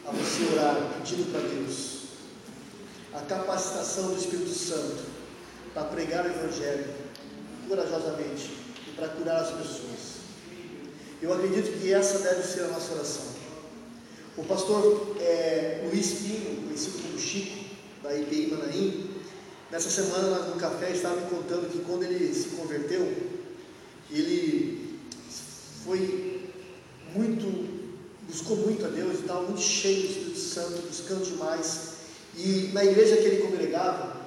a 0.06 0.12
você 0.12 0.54
orar, 0.54 0.94
pedindo 0.98 1.32
para 1.32 1.42
Deus 1.42 2.02
a 3.14 3.20
capacitação 3.20 4.08
do 4.08 4.18
Espírito 4.18 4.50
Santo 4.50 5.04
para 5.74 5.84
pregar 5.84 6.26
o 6.26 6.30
Evangelho 6.30 6.86
corajosamente 7.68 8.52
e 8.88 8.92
para 8.96 9.10
curar 9.10 9.42
as 9.42 9.52
pessoas. 9.52 10.22
Eu 11.22 11.34
acredito 11.34 11.80
que 11.80 11.94
essa 11.94 12.20
deve 12.20 12.42
ser 12.44 12.64
a 12.64 12.68
nossa 12.70 12.94
oração. 12.94 13.26
O 14.38 14.44
pastor 14.46 15.16
é, 15.20 15.82
Luiz 15.86 16.14
Pinho, 16.14 16.64
conhecido 16.64 17.02
como 17.04 17.20
Chico, 17.20 17.66
da 18.02 18.18
IPI 18.18 18.48
Manaim, 18.48 19.11
Nessa 19.72 19.90
semana 19.90 20.48
no 20.48 20.58
café 20.58 20.92
estava 20.92 21.16
me 21.16 21.30
contando 21.30 21.72
que 21.72 21.80
quando 21.80 22.04
ele 22.04 22.34
se 22.34 22.50
converteu, 22.50 23.10
ele 24.12 25.00
foi 25.86 26.52
muito, 27.16 27.90
buscou 28.28 28.58
muito 28.58 28.86
a 28.86 28.90
Deus, 28.90 29.20
estava 29.20 29.44
muito 29.44 29.62
cheio 29.62 30.02
do 30.02 30.08
Espírito 30.10 30.40
Santo, 30.40 30.88
buscando 30.90 31.24
demais. 31.24 31.94
E 32.36 32.70
na 32.74 32.84
igreja 32.84 33.16
que 33.16 33.24
ele 33.24 33.44
congregava, 33.44 34.20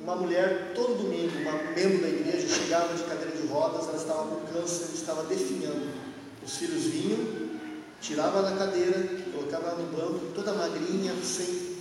uma 0.00 0.14
mulher, 0.14 0.70
todo 0.76 1.02
domingo, 1.02 1.36
uma 1.38 1.72
membro 1.72 2.02
da 2.02 2.08
igreja, 2.08 2.46
chegava 2.46 2.94
de 2.94 3.02
cadeira 3.02 3.36
de 3.36 3.48
rodas, 3.48 3.88
ela 3.88 3.96
estava 3.96 4.28
com 4.28 4.46
câncer, 4.52 4.94
estava 4.94 5.24
definhando. 5.24 5.88
Os 6.46 6.56
filhos 6.56 6.84
vinham, 6.84 7.18
tirava 8.00 8.42
da 8.42 8.56
cadeira, 8.56 9.08
colocava 9.32 9.74
no 9.74 9.90
banco, 9.90 10.32
toda 10.36 10.54
magrinha, 10.54 11.12
sem 11.24 11.76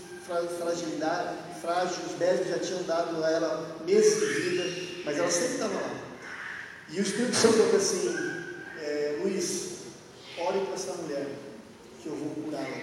fragilidade, 0.58 1.47
frágil, 1.62 2.04
os 2.06 2.18
médicos 2.18 2.50
já 2.50 2.60
tinham 2.60 2.84
dado 2.84 3.24
a 3.24 3.30
ela 3.30 3.78
meses 3.86 4.20
de 4.20 4.42
vida, 4.42 4.64
mas 5.06 5.18
ela 5.18 5.30
sempre 5.30 5.54
estava 5.54 5.74
lá. 5.74 6.00
E 6.90 7.00
o 7.00 7.02
Espírito 7.02 7.36
Santo 7.36 7.58
falou 7.58 7.76
assim, 7.76 8.16
é, 8.80 9.20
Luiz, 9.22 9.78
ore 10.38 10.60
para 10.62 10.74
essa 10.74 10.94
mulher, 10.94 11.28
que 12.02 12.08
eu 12.08 12.16
vou 12.16 12.44
curá-la. 12.44 12.78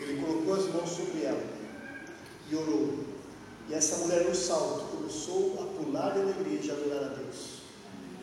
Ele 0.00 0.20
colocou 0.20 0.54
as 0.54 0.74
mãos 0.74 0.90
sobre 0.90 1.24
ela 1.24 1.42
e 2.50 2.54
orou. 2.54 3.04
E 3.68 3.74
essa 3.74 3.96
mulher 3.98 4.24
no 4.24 4.34
salto 4.34 4.96
começou 4.96 5.54
a 5.60 5.82
pular 5.82 6.10
da 6.10 6.30
igreja 6.30 6.68
e 6.68 6.70
adorar 6.70 7.04
a 7.04 7.14
Deus. 7.14 7.62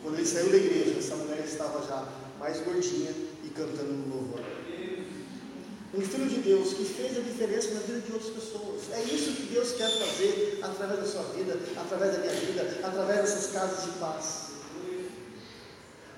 Quando 0.02 0.16
ele 0.16 0.26
saiu 0.26 0.50
da 0.50 0.56
igreja, 0.56 0.98
essa 0.98 1.16
mulher 1.16 1.44
estava 1.44 1.86
já 1.86 2.08
mais 2.38 2.60
gordinha 2.60 3.10
e 3.44 3.48
cantando 3.50 3.92
no 3.92 4.14
louvor 4.14 4.53
um 5.96 6.00
filho 6.00 6.28
de 6.28 6.36
Deus 6.40 6.74
que 6.74 6.84
fez 6.84 7.16
a 7.16 7.20
diferença 7.20 7.74
na 7.74 7.80
vida 7.80 8.00
de 8.00 8.12
outras 8.12 8.32
pessoas. 8.32 8.82
É 8.92 9.02
isso 9.02 9.32
que 9.32 9.54
Deus 9.54 9.72
quer 9.72 9.90
fazer 9.90 10.58
através 10.62 11.00
da 11.00 11.06
sua 11.06 11.22
vida, 11.34 11.58
através 11.76 12.12
da 12.14 12.18
minha 12.18 12.32
vida, 12.32 12.80
através 12.82 13.20
dessas 13.20 13.52
casas 13.52 13.84
de 13.84 13.90
paz. 13.98 14.44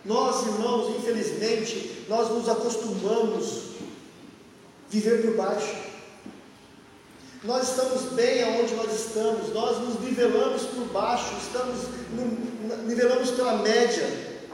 Nós, 0.05 0.47
irmãos, 0.47 0.97
infelizmente, 0.97 2.07
nós 2.09 2.31
nos 2.31 2.49
acostumamos 2.49 3.45
a 3.45 4.91
viver 4.91 5.23
por 5.23 5.37
baixo. 5.37 5.77
Nós 7.43 7.69
estamos 7.69 8.13
bem 8.13 8.43
aonde 8.45 8.75
nós 8.75 8.93
estamos, 8.93 9.53
nós 9.53 9.79
nos 9.79 10.01
nivelamos 10.01 10.63
por 10.63 10.85
baixo, 10.87 11.35
estamos 11.43 11.81
nivelamos 12.87 13.31
pela 13.33 13.59
média, 13.59 14.05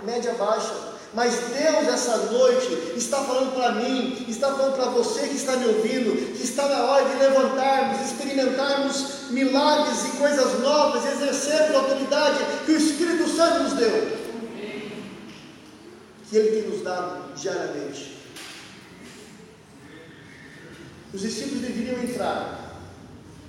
média 0.03 0.35
baixa. 0.35 0.92
Mas 1.15 1.35
Deus, 1.35 1.89
essa 1.89 2.17
noite, 2.33 2.95
está 2.97 3.19
falando 3.23 3.55
para 3.55 3.73
mim, 3.73 4.25
está 4.29 4.49
falando 4.55 4.77
para 4.77 4.87
você 4.87 5.29
que 5.29 5.37
está 5.37 5.57
me 5.57 5.67
ouvindo, 5.67 6.17
que 6.35 6.43
está 6.43 6.67
na 6.67 6.85
hora 6.85 7.07
de 7.07 7.17
levantarmos, 7.17 8.01
experimentarmos 8.01 9.31
milagres 9.31 10.07
e 10.07 10.17
coisas 10.17 10.61
novas, 10.61 11.05
exercermos 11.05 11.75
a 11.75 11.79
autoridade 11.81 12.39
que 12.65 12.73
o 12.73 12.77
Espírito 12.77 13.29
Santo 13.29 13.65
nos 13.65 13.73
deu, 13.75 14.19
que 16.31 16.37
Ele 16.37 16.63
tem 16.63 16.71
nos 16.71 16.83
dado 16.83 17.35
diariamente. 17.35 18.17
Os 21.13 21.21
discípulos 21.21 21.61
deveriam 21.61 22.03
entrar 22.03 22.81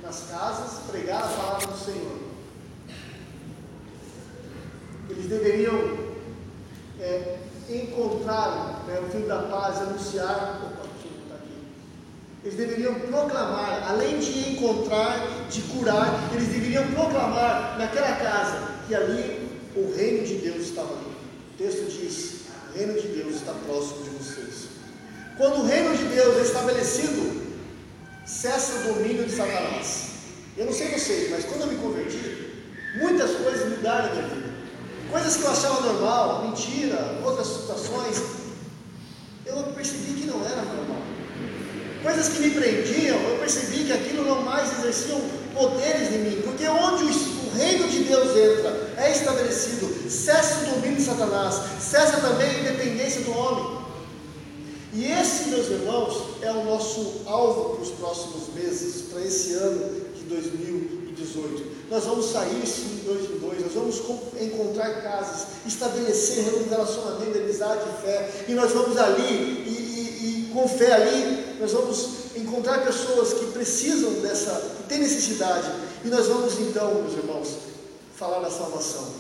nas 0.02 0.26
casas, 0.30 0.82
pregar 0.92 1.24
a 1.24 1.28
palavra 1.28 1.68
do 1.68 1.78
Senhor. 1.78 2.20
Eles 5.10 5.28
deveriam 5.28 6.14
é, 7.00 7.38
encontrar 7.70 8.84
né, 8.88 9.00
o 9.00 9.12
filho 9.12 9.28
da 9.28 9.44
paz, 9.44 9.78
anunciar. 9.78 10.62
Opa, 10.64 10.84
tá 11.30 11.36
aqui. 11.36 11.54
Eles 12.44 12.58
deveriam 12.58 12.96
proclamar, 12.96 13.86
além 13.90 14.20
de 14.20 14.54
encontrar, 14.54 15.48
de 15.50 15.62
curar, 15.64 16.30
eles 16.34 16.48
deveriam 16.48 16.86
proclamar 16.88 17.78
naquela 17.78 18.16
casa 18.16 18.74
que 18.88 18.96
ali 18.96 19.50
o 19.76 19.94
reino 19.96 20.26
de 20.26 20.36
Deus 20.36 20.64
estava 20.64 20.92
ali. 20.94 21.16
O 21.54 21.58
texto 21.58 21.86
diz: 21.90 22.42
o 22.70 22.78
reino 22.78 23.00
de 23.00 23.08
Deus 23.08 23.36
está 23.36 23.54
próximo 23.66 24.04
de 24.04 24.10
vocês. 24.12 24.68
Quando 25.38 25.62
o 25.62 25.66
reino 25.66 25.96
de 25.96 26.04
Deus 26.06 26.38
é 26.38 26.42
estabelecido, 26.42 27.44
cessa 28.26 28.90
o 28.90 28.94
domínio 28.94 29.26
de 29.26 29.32
Satanás. 29.32 30.12
Eu 30.56 30.66
não 30.66 30.74
sei 30.74 30.90
vocês, 30.90 31.32
mas 31.32 31.46
quando 31.46 31.62
eu 31.62 31.68
me 31.68 31.76
converti, 31.78 32.54
muitas 33.00 33.32
coisas 33.32 33.70
mudaram 33.70 34.10
na 34.10 34.22
minha 34.22 34.28
vida. 34.28 34.54
Coisas 35.10 35.38
que 35.38 35.44
eu 35.44 35.52
achava 35.52 35.82
normal, 35.82 36.48
mentira, 36.48 37.20
outras 37.24 37.48
situações, 37.48 38.22
eu 39.46 39.64
percebi 39.76 40.22
que 40.22 40.28
não 40.28 40.46
era 40.46 40.62
normal. 40.62 41.02
Coisas 42.04 42.28
que 42.28 42.40
me 42.42 42.52
prendiam, 42.52 43.18
eu 43.18 43.40
percebi 43.40 43.86
que 43.86 43.94
aquilo 43.94 44.26
não 44.26 44.42
mais 44.42 44.78
exerciam 44.78 45.22
poderes 45.54 46.12
em 46.12 46.20
mim, 46.20 46.42
porque 46.44 46.68
onde 46.68 47.06
o 47.06 47.56
reino 47.56 47.88
de 47.88 48.04
Deus 48.04 48.36
entra, 48.36 48.94
é 48.98 49.10
estabelecido, 49.10 50.10
cessa 50.10 50.66
o 50.66 50.76
domínio 50.76 50.98
de 50.98 51.04
Satanás, 51.04 51.62
cessa 51.80 52.20
também 52.20 52.50
a 52.50 52.60
independência 52.60 53.22
do 53.22 53.32
homem. 53.32 53.84
E 54.94 55.06
esse, 55.06 55.50
meus 55.50 55.70
irmãos, 55.70 56.42
é 56.42 56.52
o 56.52 56.66
nosso 56.66 57.22
alvo 57.26 57.76
para 57.76 57.84
os 57.84 57.92
próximos 57.92 58.54
meses, 58.54 59.04
para 59.04 59.22
esse 59.22 59.54
ano 59.54 60.02
de 60.14 60.24
2018. 60.26 61.64
Nós 61.90 62.04
vamos 62.04 62.32
sair 62.32 62.68
sim, 62.68 63.02
dois 63.06 63.22
em 63.30 63.64
nós 63.64 63.74
vamos 63.74 64.02
encontrar 64.42 65.02
casas, 65.02 65.48
estabelecer 65.66 66.44
relacionamento 66.70 67.32
de 67.32 67.40
amizade 67.40 67.82
e 67.88 68.06
fé, 68.06 68.30
e 68.50 68.54
nós 68.54 68.72
vamos 68.74 68.98
ali, 68.98 69.24
e, 69.24 69.70
e, 69.70 70.50
e 70.50 70.54
com 70.54 70.68
fé 70.68 70.92
ali, 70.94 71.43
nós 71.64 71.72
vamos 71.72 72.36
encontrar 72.36 72.84
pessoas 72.84 73.36
que 73.36 73.46
precisam 73.54 74.12
dessa, 74.16 74.52
que 74.76 74.84
têm 74.90 75.00
necessidade, 75.00 75.72
e 76.04 76.10
nós 76.10 76.28
vamos 76.28 76.60
então, 76.60 76.94
meus 76.96 77.14
irmãos, 77.14 77.58
falar 78.18 78.40
da 78.40 78.52
salvação, 78.52 79.14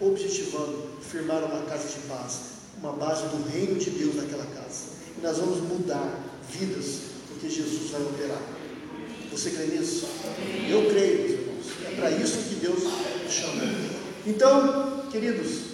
objetivando 0.00 0.88
firmar 1.02 1.44
uma 1.44 1.66
casa 1.66 1.88
de 1.88 2.06
paz, 2.08 2.38
uma 2.78 2.92
base 2.92 3.24
do 3.24 3.46
reino 3.50 3.78
de 3.78 3.90
Deus 3.90 4.14
naquela 4.14 4.46
casa. 4.46 4.96
E 5.18 5.20
nós 5.20 5.36
vamos 5.36 5.58
mudar 5.58 6.18
vidas, 6.48 7.00
porque 7.28 7.50
Jesus 7.50 7.90
vai 7.90 8.00
operar. 8.00 8.40
Você 9.30 9.50
crê 9.50 9.66
nisso? 9.66 10.08
Eu 10.70 10.88
creio, 10.88 11.18
meus 11.18 11.32
irmãos. 11.32 11.66
É 11.84 11.96
para 11.96 12.10
isso 12.12 12.48
que 12.48 12.54
Deus 12.54 12.82
nos 12.82 13.30
chamou. 13.30 13.68
Então, 14.26 15.02
queridos, 15.10 15.64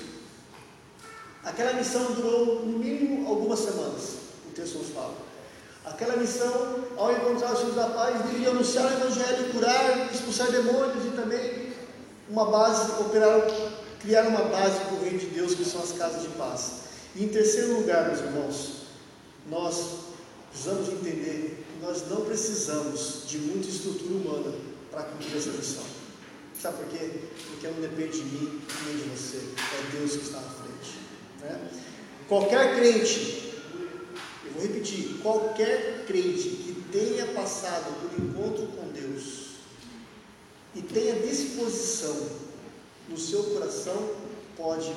aquela 1.44 1.74
missão 1.74 2.14
durou 2.14 2.66
no 2.66 2.80
mínimo 2.80 3.28
algumas 3.28 3.60
semanas. 3.60 4.14
O 4.48 4.52
texto 4.52 4.78
nos 4.78 4.88
fala. 4.88 5.33
Aquela 5.84 6.16
missão, 6.16 6.84
ao 6.96 7.12
encontrar 7.12 7.52
os 7.52 7.60
filhos 7.60 7.74
da 7.76 7.88
paz, 7.88 8.24
devia 8.30 8.50
anunciar 8.50 8.86
o 8.86 8.94
Evangelho, 8.94 9.52
curar, 9.52 10.12
expulsar 10.12 10.50
demônios 10.50 11.04
e 11.04 11.10
também 11.10 11.72
uma 12.28 12.46
base, 12.46 12.90
operar, 13.00 13.42
criar 14.00 14.26
uma 14.28 14.44
base 14.44 14.80
para 14.80 14.94
o 14.94 15.00
reino 15.02 15.18
de 15.18 15.26
Deus, 15.26 15.54
que 15.54 15.64
são 15.64 15.82
as 15.82 15.92
casas 15.92 16.22
de 16.22 16.28
paz. 16.28 16.84
E 17.14 17.24
em 17.24 17.28
terceiro 17.28 17.80
lugar, 17.80 18.06
meus 18.06 18.20
irmãos, 18.20 18.84
nós 19.50 20.04
precisamos 20.50 20.88
entender 20.88 21.64
que 21.70 21.84
nós 21.84 22.08
não 22.08 22.22
precisamos 22.22 23.24
de 23.26 23.38
muita 23.38 23.68
estrutura 23.68 24.14
humana 24.14 24.56
para 24.90 25.02
cumprir 25.02 25.36
essa 25.36 25.50
missão. 25.50 25.84
Sabe 26.58 26.78
por 26.78 26.86
quê? 26.86 27.10
Porque 27.50 27.66
não 27.66 27.80
depende 27.80 28.20
de 28.20 28.24
mim 28.24 28.62
nem 28.86 28.96
de 28.96 29.02
você, 29.10 29.36
é 29.36 29.98
Deus 29.98 30.12
que 30.12 30.22
está 30.22 30.40
na 30.40 30.48
frente. 30.48 30.98
Né? 31.42 31.60
Qualquer 32.26 32.74
crente, 32.76 33.53
vou 34.54 34.62
repetir, 34.62 35.18
qualquer 35.22 36.04
crente 36.06 36.48
que 36.48 36.84
tenha 36.92 37.26
passado 37.28 37.92
por 38.00 38.24
encontro 38.24 38.66
com 38.68 38.88
Deus 38.92 39.54
e 40.74 40.82
tenha 40.82 41.20
disposição 41.20 42.28
no 43.08 43.18
seu 43.18 43.42
coração, 43.44 44.10
pode 44.56 44.92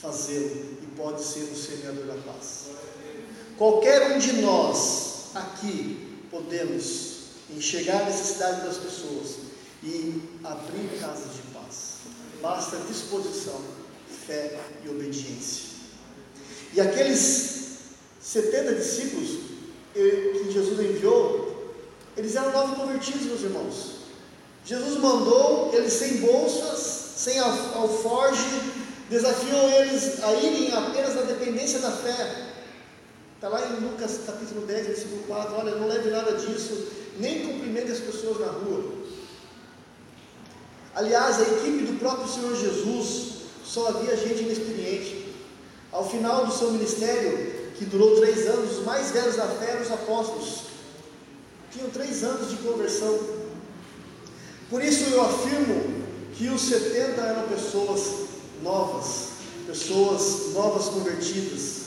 fazê-lo 0.00 0.78
e 0.82 0.86
pode 0.96 1.22
ser 1.22 1.44
o 1.44 1.56
semeador 1.56 2.04
da 2.04 2.14
paz. 2.22 2.68
Qualquer 3.58 4.12
um 4.12 4.18
de 4.18 4.40
nós 4.40 5.34
aqui 5.34 6.08
podemos 6.30 7.20
enxergar 7.50 8.02
a 8.02 8.04
necessidade 8.04 8.62
das 8.62 8.78
pessoas 8.78 9.36
e 9.82 10.22
abrir 10.44 10.98
casas 11.00 11.34
de 11.34 11.42
paz. 11.52 11.96
Basta 12.40 12.76
disposição, 12.88 13.60
fé 14.26 14.58
e 14.84 14.88
obediência. 14.88 15.70
E 16.72 16.80
aqueles 16.80 17.59
70 18.32 18.74
discípulos 18.76 19.40
que 19.92 20.52
Jesus 20.52 20.78
enviou, 20.78 21.74
eles 22.16 22.36
eram 22.36 22.52
novos 22.52 22.78
convertidos, 22.78 23.22
meus 23.22 23.42
irmãos. 23.42 24.00
Jesus 24.64 25.00
mandou 25.00 25.72
eles 25.74 25.92
sem 25.92 26.18
bolsas, 26.18 26.78
sem 27.16 27.40
alforge, 27.40 28.60
desafiou 29.08 29.68
eles 29.70 30.22
a 30.22 30.32
irem 30.34 30.72
apenas 30.72 31.16
na 31.16 31.22
dependência 31.22 31.80
da 31.80 31.90
fé. 31.90 32.52
Está 33.34 33.48
lá 33.48 33.66
em 33.66 33.84
Lucas 33.84 34.20
capítulo 34.24 34.64
10, 34.64 34.86
versículo 34.86 35.22
4, 35.24 35.56
olha, 35.56 35.74
não 35.74 35.88
leve 35.88 36.08
nada 36.10 36.32
disso, 36.34 36.86
nem 37.18 37.44
cumprimente 37.48 37.90
as 37.90 37.98
pessoas 37.98 38.38
na 38.38 38.46
rua. 38.46 38.92
Aliás, 40.94 41.40
a 41.40 41.42
equipe 41.42 41.84
do 41.84 41.98
próprio 41.98 42.28
Senhor 42.28 42.54
Jesus 42.54 43.40
só 43.64 43.88
havia 43.88 44.16
gente 44.16 44.42
inexperiente. 44.42 45.34
Ao 45.90 46.08
final 46.08 46.46
do 46.46 46.52
seu 46.52 46.70
ministério, 46.70 47.49
que 47.80 47.86
durou 47.86 48.20
três 48.20 48.46
anos, 48.46 48.76
os 48.76 48.84
mais 48.84 49.10
velhos 49.10 49.36
da 49.36 49.48
fé 49.48 49.70
eram 49.70 49.80
os 49.80 49.90
apóstolos. 49.90 50.64
Tinham 51.72 51.88
três 51.88 52.22
anos 52.22 52.50
de 52.50 52.56
conversão. 52.56 53.18
Por 54.68 54.84
isso 54.84 55.04
eu 55.04 55.22
afirmo 55.22 56.04
que 56.34 56.48
os 56.50 56.60
70 56.60 57.22
eram 57.22 57.48
pessoas 57.48 58.02
novas, 58.62 59.28
pessoas 59.66 60.52
novas 60.52 60.88
convertidas. 60.88 61.80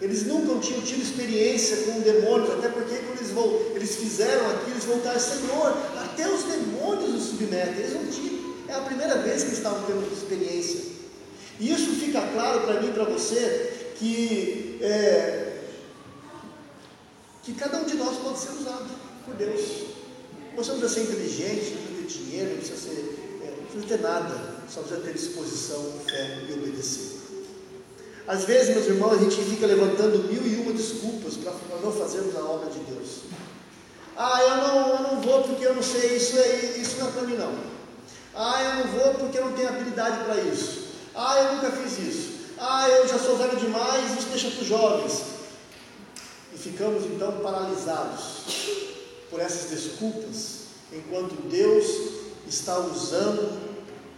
Eles 0.00 0.24
nunca 0.24 0.58
tinham 0.60 0.80
tido 0.80 1.02
experiência 1.02 1.76
com 1.84 2.00
demônios, 2.00 2.50
até 2.50 2.70
porque 2.70 2.96
quando 2.96 3.18
eles, 3.18 3.32
eles 3.74 3.96
fizeram 3.96 4.46
aquilo, 4.52 4.70
eles 4.70 4.84
voltaram, 4.84 5.20
Senhor, 5.20 5.76
até 6.04 6.26
os 6.26 6.44
demônios 6.44 7.14
os 7.14 7.28
submetem. 7.28 7.80
Eles 7.80 7.92
não 7.92 8.06
tinham, 8.06 8.54
é 8.66 8.72
a 8.72 8.80
primeira 8.80 9.18
vez 9.18 9.42
que 9.42 9.48
eles 9.48 9.58
estavam 9.58 9.82
tendo 9.82 10.10
experiência. 10.10 10.80
E 11.60 11.70
isso 11.70 11.90
fica 11.96 12.22
claro 12.32 12.62
para 12.62 12.80
mim 12.80 12.88
e 12.88 12.92
para 12.92 13.04
você 13.04 13.92
que, 13.98 14.67
é, 14.80 15.58
que 17.42 17.54
cada 17.54 17.78
um 17.78 17.84
de 17.84 17.94
nós 17.94 18.16
pode 18.18 18.38
ser 18.38 18.50
usado 18.50 18.88
por 19.24 19.34
Deus. 19.34 19.60
Você 20.56 20.72
não 20.72 20.80
precisa 20.80 20.88
ser 20.88 21.12
inteligente, 21.12 21.74
não 21.74 21.82
precisa 21.82 21.96
ter 21.96 22.06
dinheiro, 22.06 22.50
não 22.50 22.56
precisa, 22.58 22.80
ser, 22.80 23.40
é, 23.42 23.56
não 23.56 23.64
precisa 23.64 23.96
ter 23.96 24.02
nada 24.02 24.58
só 24.68 24.80
precisa 24.80 25.00
ter 25.00 25.12
disposição, 25.14 25.82
fé 26.06 26.44
e 26.48 26.52
obedecer. 26.52 27.18
Às 28.26 28.44
vezes, 28.44 28.74
meus 28.74 28.86
irmãos, 28.86 29.14
a 29.14 29.16
gente 29.16 29.36
fica 29.42 29.66
levantando 29.66 30.18
mil 30.30 30.46
e 30.46 30.56
uma 30.56 30.72
desculpas 30.72 31.34
para 31.36 31.52
não 31.82 31.90
fazermos 31.90 32.36
a 32.36 32.40
obra 32.40 32.68
de 32.68 32.78
Deus. 32.80 33.22
Ah, 34.14 34.42
eu 34.42 34.56
não, 34.56 34.88
eu 34.88 35.02
não 35.02 35.20
vou 35.22 35.42
porque 35.44 35.64
eu 35.64 35.74
não 35.74 35.82
sei, 35.82 36.16
isso, 36.16 36.38
é, 36.38 36.76
isso 36.76 36.98
não 36.98 37.08
é 37.08 37.12
para 37.12 37.22
mim 37.22 37.36
não. 37.36 37.54
Ah, 38.34 38.62
eu 38.62 38.84
não 38.84 38.92
vou 38.92 39.14
porque 39.14 39.38
eu 39.38 39.46
não 39.46 39.52
tenho 39.52 39.68
habilidade 39.68 40.24
para 40.24 40.36
isso. 40.42 40.88
Ah, 41.14 41.40
eu 41.40 41.54
nunca 41.54 41.70
fiz 41.70 41.98
isso. 41.98 42.27
Ah, 42.60 42.88
eu 42.88 43.06
já 43.06 43.18
sou 43.18 43.36
velho 43.36 43.56
demais, 43.56 44.18
isso 44.18 44.28
deixa 44.28 44.50
para 44.50 44.62
os 44.62 44.66
jovens. 44.66 45.22
E 46.54 46.58
ficamos 46.58 47.04
então 47.04 47.38
paralisados 47.40 48.78
por 49.30 49.40
essas 49.40 49.70
desculpas, 49.70 50.62
enquanto 50.92 51.48
Deus 51.48 51.86
está 52.48 52.78
usando 52.78 53.68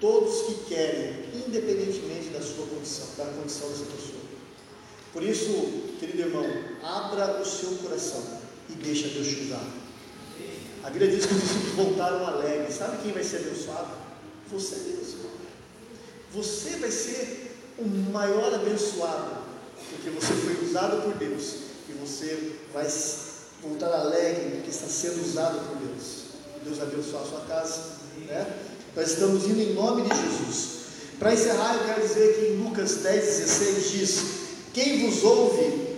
todos 0.01 0.47
que 0.47 0.75
querem, 0.75 1.25
independentemente 1.47 2.31
da 2.31 2.41
sua 2.41 2.67
condição, 2.67 3.07
da 3.19 3.27
condição 3.27 3.69
dessa 3.69 3.85
pessoa. 3.85 4.21
Por 5.13 5.23
isso, 5.23 5.97
querido 5.99 6.23
irmão, 6.23 6.47
abra 6.83 7.41
o 7.43 7.45
seu 7.45 7.71
coração 7.83 8.23
e 8.71 8.73
deixa 8.75 9.09
Deus 9.09 9.27
te 9.27 9.41
usar. 9.43 9.67
A 10.83 10.89
Bíblia 10.89 11.11
diz 11.11 11.27
que 11.27 11.35
os 11.35 11.41
discípulos 11.43 11.75
voltaram 11.75 12.27
alegres. 12.27 12.75
Sabe 12.75 13.03
quem 13.03 13.13
vai 13.13 13.23
ser 13.23 13.39
abençoado? 13.39 13.91
Você 14.51 14.77
mesmo. 14.77 15.31
Você 16.33 16.77
vai 16.77 16.91
ser 16.91 17.50
o 17.81 18.13
maior 18.13 18.55
abençoado, 18.55 19.39
porque 19.91 20.11
você 20.11 20.33
foi 20.35 20.69
usado 20.69 21.03
por 21.03 21.15
Deus 21.15 21.55
e 21.89 21.93
você 21.93 22.53
vai 22.73 22.87
voltar 23.63 23.93
alegre 23.93 24.57
porque 24.57 24.71
está 24.71 24.87
sendo 24.87 25.23
usado 25.25 25.67
por 25.67 25.77
Deus. 25.77 26.21
Deus 26.63 26.81
abençoar 26.81 27.23
a 27.23 27.27
sua 27.27 27.41
casa, 27.41 27.81
né? 28.27 28.47
Nós 28.95 29.11
estamos 29.13 29.45
indo 29.45 29.61
em 29.61 29.75
nome 29.75 30.03
de 30.03 30.09
Jesus. 30.09 30.81
Para 31.19 31.33
encerrar, 31.33 31.77
eu 31.77 31.85
quero 31.85 32.03
dizer 32.07 32.35
que 32.35 32.47
em 32.47 32.57
Lucas 32.57 32.97
10, 32.97 33.25
16 33.25 33.91
diz: 33.91 34.23
Quem 34.73 35.07
vos 35.07 35.23
ouve, 35.25 35.97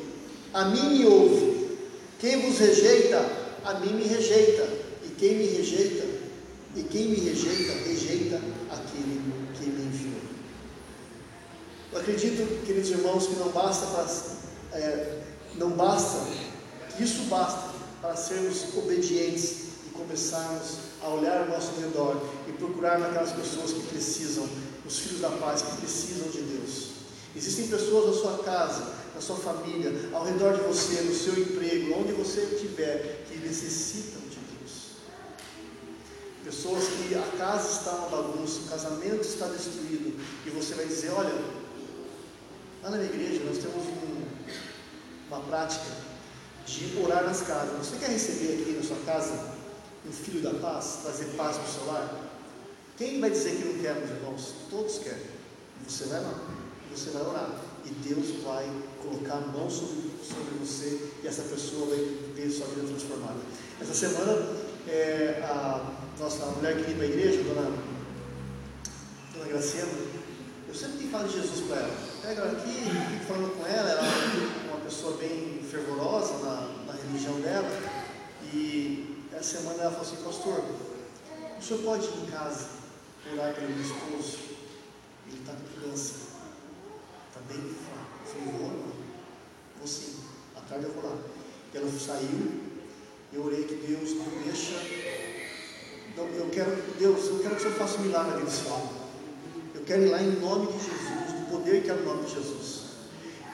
a 0.53 0.67
mim 0.67 0.99
me 0.99 1.07
ouve. 1.07 1.79
Quem 2.21 2.43
vos 2.43 2.59
rejeita, 2.59 3.25
a 3.65 3.75
mim 3.75 3.95
me 3.95 4.05
rejeita. 4.05 4.69
E 5.05 5.09
quem 5.19 5.37
me 5.37 5.47
rejeita, 5.47 6.05
e 6.77 6.83
quem 6.83 7.09
me 7.09 7.17
rejeita, 7.17 7.73
rejeita 7.87 8.41
aquele 8.71 9.21
que 9.55 9.67
me 9.67 9.85
enviou. 9.85 10.32
Eu 11.93 12.01
acredito, 12.01 12.65
queridos 12.65 12.89
irmãos, 12.89 13.27
que 13.27 13.35
não 13.35 13.51
basta 13.51 13.85
para, 13.87 14.79
é, 14.79 15.23
não 15.57 15.73
basta, 15.73 16.27
que 16.97 17.03
isso 17.05 17.25
basta 17.25 17.71
para 18.01 18.17
sermos 18.17 18.75
obedientes 18.75 19.67
e 19.87 19.91
começarmos 19.91 20.79
a 21.03 21.09
olhar 21.09 21.43
ao 21.43 21.49
nosso 21.49 21.79
redor 21.79 22.17
e 22.49 22.53
procurar 22.53 22.99
naquelas 22.99 23.33
pessoas 23.33 23.73
que 23.73 23.83
precisam, 23.89 24.49
os 24.87 24.99
filhos 25.01 25.21
da 25.21 25.29
paz 25.29 25.61
que 25.61 25.77
precisam 25.77 26.29
de 26.31 26.41
Deus. 26.41 26.93
Existem 27.37 27.69
pessoas 27.69 28.07
na 28.07 28.23
sua 28.23 28.43
casa, 28.43 28.95
na 29.15 29.21
sua 29.21 29.37
família, 29.37 29.93
ao 30.15 30.25
redor 30.25 30.55
de 30.55 30.63
você, 30.63 31.03
no 31.03 31.15
seu 31.15 31.39
emprego, 31.39 32.01
onde 32.01 32.13
você 32.13 32.41
estiver, 32.41 33.27
que 33.29 33.37
necessitam 33.37 34.23
de 34.31 34.39
Deus. 34.57 34.73
Pessoas 36.43 36.85
que 36.85 37.15
a 37.15 37.37
casa 37.37 37.71
está 37.71 37.91
uma 37.97 38.09
bagunça, 38.09 38.61
o 38.61 38.69
casamento 38.71 39.21
está 39.21 39.47
destruído, 39.47 40.19
e 40.47 40.51
você 40.51 40.75
vai 40.75 40.87
dizer: 40.87 41.11
Olha, 41.11 41.33
lá 42.83 42.91
na 42.91 42.97
minha 42.99 43.11
igreja 43.11 43.45
nós 43.45 43.59
temos 43.59 43.85
um, 43.87 44.23
uma 45.29 45.41
prática 45.41 45.87
de 46.67 46.99
orar 47.03 47.25
nas 47.25 47.43
casas. 47.43 47.87
Você 47.87 47.97
quer 47.97 48.11
receber 48.11 48.63
aqui 48.63 48.73
na 48.73 48.83
sua 48.83 48.97
casa 49.05 49.53
o 50.05 50.13
filho 50.13 50.43
da 50.43 50.55
paz, 50.55 51.01
trazer 51.03 51.27
paz 51.37 51.57
para 51.57 51.67
o 51.67 51.73
seu 51.73 51.87
lar? 51.87 52.33
Quem 52.97 53.21
vai 53.21 53.31
dizer 53.31 53.57
que 53.57 53.65
não 53.65 53.83
quer, 53.83 53.95
meus 53.95 54.11
irmãos? 54.11 54.55
Todos 54.71 54.99
querem. 54.99 55.27
Você 55.89 56.05
vai 56.05 56.23
lá, 56.23 56.35
você 56.95 57.11
vai 57.11 57.23
orar. 57.23 57.51
e 57.85 57.91
Deus 58.07 58.43
vai 58.45 58.71
colocar 59.03 59.35
a 59.35 59.41
mão 59.41 59.69
sobre, 59.69 60.11
sobre 60.23 60.55
você 60.61 61.11
e 61.23 61.27
essa 61.27 61.43
pessoa 61.43 61.89
vai 61.89 61.99
ver 62.35 62.51
sua 62.51 62.67
vida 62.69 62.87
transformada. 62.87 63.41
Essa 63.81 63.95
semana, 63.95 64.47
é, 64.87 65.43
a 65.43 65.93
nossa 66.19 66.47
mulher 66.47 66.77
que 66.77 66.95
para 66.95 67.05
a 67.05 67.09
igreja, 67.09 67.43
dona, 67.43 67.77
dona 69.35 69.47
Graciela, 69.49 69.91
eu 70.69 70.75
sempre 70.75 70.99
tenho 70.99 71.11
falado 71.11 71.29
de 71.29 71.41
Jesus 71.41 71.67
para 71.67 71.77
ela. 71.79 72.12
Pega 72.23 72.43
ela 72.43 72.53
aqui, 72.53 72.85
fico 73.11 73.25
falando 73.27 73.59
com 73.59 73.67
ela, 73.67 73.91
ela 73.91 74.01
é 74.01 74.71
uma 74.71 74.81
pessoa 74.85 75.17
bem 75.17 75.61
fervorosa 75.69 76.35
na, 76.39 76.69
na 76.87 76.93
religião 76.93 77.41
dela. 77.41 77.69
E 78.55 79.27
essa 79.33 79.59
semana 79.59 79.83
ela 79.83 79.91
falou 79.91 80.07
assim, 80.07 80.25
pastor, 80.25 80.65
o 81.59 81.63
senhor 81.63 81.83
pode 81.83 82.07
ir 82.07 82.23
em 82.23 82.27
casa 82.27 82.69
orar 83.33 83.53
pelo 83.55 83.71
meu 83.71 83.83
esposo? 83.83 84.39
Ele 85.27 85.39
está 85.41 85.53
com 85.53 85.81
câncer. 85.81 86.15
Está 87.29 87.41
bem 87.49 87.59
fraco. 87.59 88.19
Eu 88.21 88.53
falei, 88.53 88.53
vou, 89.79 89.87
sim. 89.87 90.21
À 90.57 90.61
tarde 90.61 90.85
eu 90.85 90.93
vou 90.93 91.11
lá. 91.11 91.17
E 91.75 91.77
ela 91.77 91.91
saiu. 91.99 92.73
Eu 93.33 93.45
orei 93.45 93.65
que 93.65 93.75
Deus 93.75 94.11
não 94.15 94.27
deixa. 94.45 94.75
Não, 96.17 96.27
eu 96.27 96.51
quero, 96.51 96.71
Deus, 96.99 97.27
eu 97.27 97.39
quero 97.41 97.57
que 97.57 97.63
o 97.63 97.65
Senhor 97.65 97.79
faça 97.79 97.99
um 97.99 98.03
milagre 98.03 98.45
nesse 98.45 98.67
homem. 98.69 98.91
Eu 99.75 99.83
quero 99.85 100.03
ir 100.03 100.11
lá 100.11 100.23
em 100.23 100.39
nome 100.39 100.67
de 100.67 100.79
Jesus, 100.79 101.32
poder 101.53 101.83
que 101.83 101.91
é 101.91 101.95
o 101.95 102.05
nome 102.05 102.25
de 102.25 102.35
Jesus. 102.35 102.83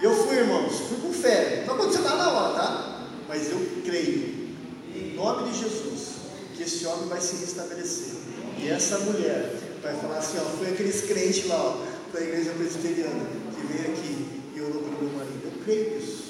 E 0.01 0.05
eu 0.05 0.15
fui, 0.15 0.37
irmãos, 0.37 0.73
fui 0.89 0.99
com 0.99 1.13
fé. 1.13 1.65
Não 1.67 1.75
aconteceu 1.75 2.03
nada 2.03 2.17
na 2.17 2.31
hora, 2.31 2.55
tá? 2.55 3.09
Mas 3.29 3.51
eu 3.51 3.61
creio, 3.85 4.55
em 4.95 5.15
nome 5.15 5.51
de 5.51 5.59
Jesus, 5.59 6.09
que 6.55 6.63
esse 6.63 6.87
homem 6.87 7.09
vai 7.09 7.21
se 7.21 7.37
restabelecer. 7.37 8.15
E 8.59 8.69
essa 8.69 8.99
mulher 9.01 9.53
vai 9.83 9.95
falar 9.97 10.19
assim: 10.19 10.39
ó, 10.39 10.45
foi 10.57 10.69
aqueles 10.69 11.03
crentes 11.03 11.47
lá, 11.47 11.57
ó, 11.57 11.79
da 12.13 12.21
igreja 12.21 12.53
presbiteriana, 12.53 13.27
que 13.55 13.67
veio 13.67 13.91
aqui 13.93 14.27
e 14.55 14.61
orou 14.61 14.83
pelo 14.83 15.03
meu 15.03 15.19
marido. 15.19 15.43
Eu 15.45 15.65
creio 15.65 15.97
nisso. 15.97 16.29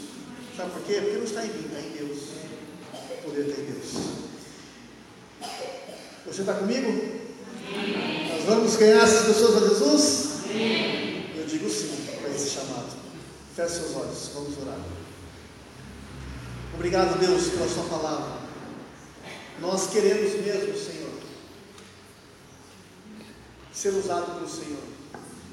Sabe 0.57 0.71
por 0.73 0.83
quê? 0.83 0.95
Porque 0.95 1.19
não 1.19 1.25
está 1.25 1.45
em 1.45 1.49
mim, 1.49 1.67
está 1.67 1.81
em 1.81 2.07
Deus. 2.07 2.19
O 2.93 3.23
poder 3.23 3.49
está 3.49 3.61
em 3.61 3.65
Deus. 3.67 4.29
Você 6.27 6.41
está 6.41 6.55
comigo? 6.55 6.91
Nós 8.31 8.45
vamos 8.45 8.77
ganhar 8.77 9.03
essas 9.03 9.27
pessoas 9.27 9.63
a 9.63 9.69
Jesus? 9.69 10.03
Sim. 10.47 11.08
Digo 11.49 11.71
sim 11.71 12.05
para 12.21 12.29
esse 12.29 12.51
chamado. 12.51 12.95
Feche 13.57 13.77
seus 13.77 13.97
olhos, 13.97 14.31
vamos 14.35 14.59
orar. 14.59 14.79
Obrigado, 16.75 17.19
Deus, 17.19 17.49
pela 17.49 17.67
Sua 17.67 17.85
palavra. 17.85 18.39
Nós 19.59 19.89
queremos 19.89 20.35
mesmo, 20.45 20.77
Senhor, 20.77 21.11
ser 23.73 23.95
usado 23.95 24.35
pelo 24.35 24.49
Senhor. 24.49 24.83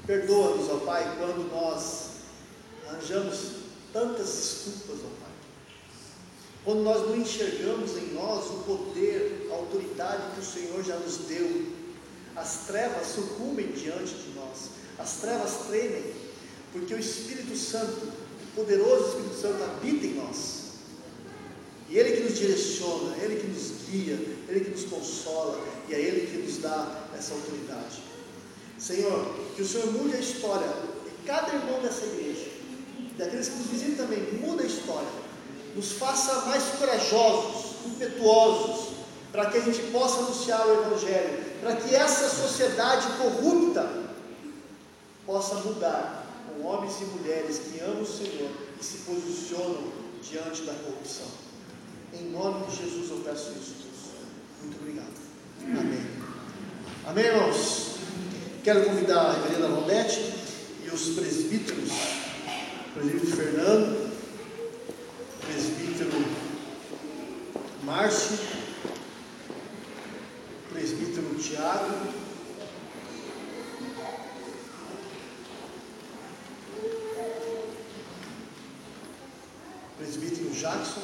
Perdoa-nos, 0.05 0.69
ó 0.69 0.77
Pai, 0.85 1.15
quando 1.17 1.49
nós 1.49 2.09
arranjamos 2.89 3.51
tantas 3.93 4.27
desculpas, 4.27 4.99
ó 5.05 5.23
Pai. 5.23 5.33
Quando 6.65 6.81
nós 6.81 7.07
não 7.07 7.15
enxergamos 7.15 7.91
em 7.95 8.13
nós 8.13 8.47
o 8.47 8.63
poder, 8.65 9.47
a 9.49 9.55
autoridade 9.55 10.35
que 10.35 10.41
o 10.41 10.43
Senhor 10.43 10.83
já 10.83 10.97
nos 10.97 11.19
deu. 11.19 11.73
As 12.35 12.65
trevas 12.67 13.07
sucumbem 13.07 13.67
diante 13.67 14.13
de 14.13 14.33
nós, 14.35 14.69
as 14.97 15.13
trevas 15.17 15.67
tremem, 15.67 16.13
porque 16.71 16.93
o 16.93 16.99
Espírito 16.99 17.55
Santo, 17.55 18.07
o 18.07 18.55
poderoso 18.55 19.09
Espírito 19.09 19.41
Santo, 19.41 19.63
habita 19.63 20.05
em 20.05 20.13
nós. 20.15 20.65
E 21.89 21.97
Ele 21.97 22.17
que 22.17 22.23
nos 22.23 22.37
direciona, 22.37 23.15
Ele 23.17 23.35
que 23.35 23.47
nos 23.47 23.71
guia, 23.89 24.19
Ele 24.47 24.61
que 24.61 24.71
nos 24.71 24.85
consola, 24.85 25.61
e 25.87 25.93
é 25.93 25.99
Ele 25.99 26.27
que 26.27 26.37
nos 26.37 26.57
dá 26.57 27.07
essa 27.17 27.33
autoridade. 27.33 28.01
Senhor, 28.77 29.35
que 29.55 29.61
o 29.61 29.67
Senhor 29.67 29.91
mude 29.91 30.15
a 30.15 30.19
história 30.19 30.67
de 30.67 31.27
cada 31.27 31.53
irmão 31.53 31.81
dessa 31.81 32.05
igreja, 32.05 32.49
daqueles 33.17 33.49
que 33.49 33.57
nos 33.57 33.67
visitam 33.67 34.05
também, 34.05 34.21
muda 34.33 34.63
a 34.63 34.65
história, 34.65 35.07
nos 35.75 35.93
faça 35.93 36.45
mais 36.47 36.63
corajosos, 36.79 37.75
impetuosos, 37.85 38.95
para 39.31 39.49
que 39.49 39.57
a 39.57 39.61
gente 39.61 39.81
possa 39.91 40.19
anunciar 40.19 40.65
o 40.67 40.85
Evangelho, 40.85 41.43
para 41.61 41.75
que 41.75 41.93
essa 41.93 42.29
sociedade 42.29 43.05
corrupta 43.17 44.04
possa 45.25 45.55
mudar 45.55 46.25
com 46.47 46.65
homens 46.65 47.01
e 47.01 47.05
mulheres 47.05 47.59
que 47.59 47.79
amam 47.79 48.01
o 48.01 48.05
Senhor 48.05 48.49
e 48.79 48.83
se 48.83 48.97
posicionam 48.99 49.91
diante 50.21 50.61
da 50.63 50.73
corrupção. 50.73 51.27
Em 52.13 52.29
nome 52.31 52.65
de 52.67 52.77
Jesus 52.77 53.09
eu 53.09 53.17
peço 53.17 53.51
isso, 53.51 53.75
Deus. 53.81 53.95
Muito 54.61 54.77
obrigado. 54.79 55.13
Amém. 55.79 56.05
Amém, 57.07 57.25
irmãos? 57.25 57.95
Quero 58.63 58.85
convidar 58.85 59.19
a 59.19 59.33
Reverenda 59.33 59.67
Valdete 59.67 60.33
e 60.83 60.89
os 60.91 61.09
presbíteros, 61.09 61.89
presbítero 62.93 63.35
Fernando, 63.35 64.11
presbítero 65.45 66.25
Márcio, 67.83 68.39
presbítero 70.71 71.35
Tiago, 71.35 72.24
presbítero 80.15 80.49
Jackson, 80.53 81.03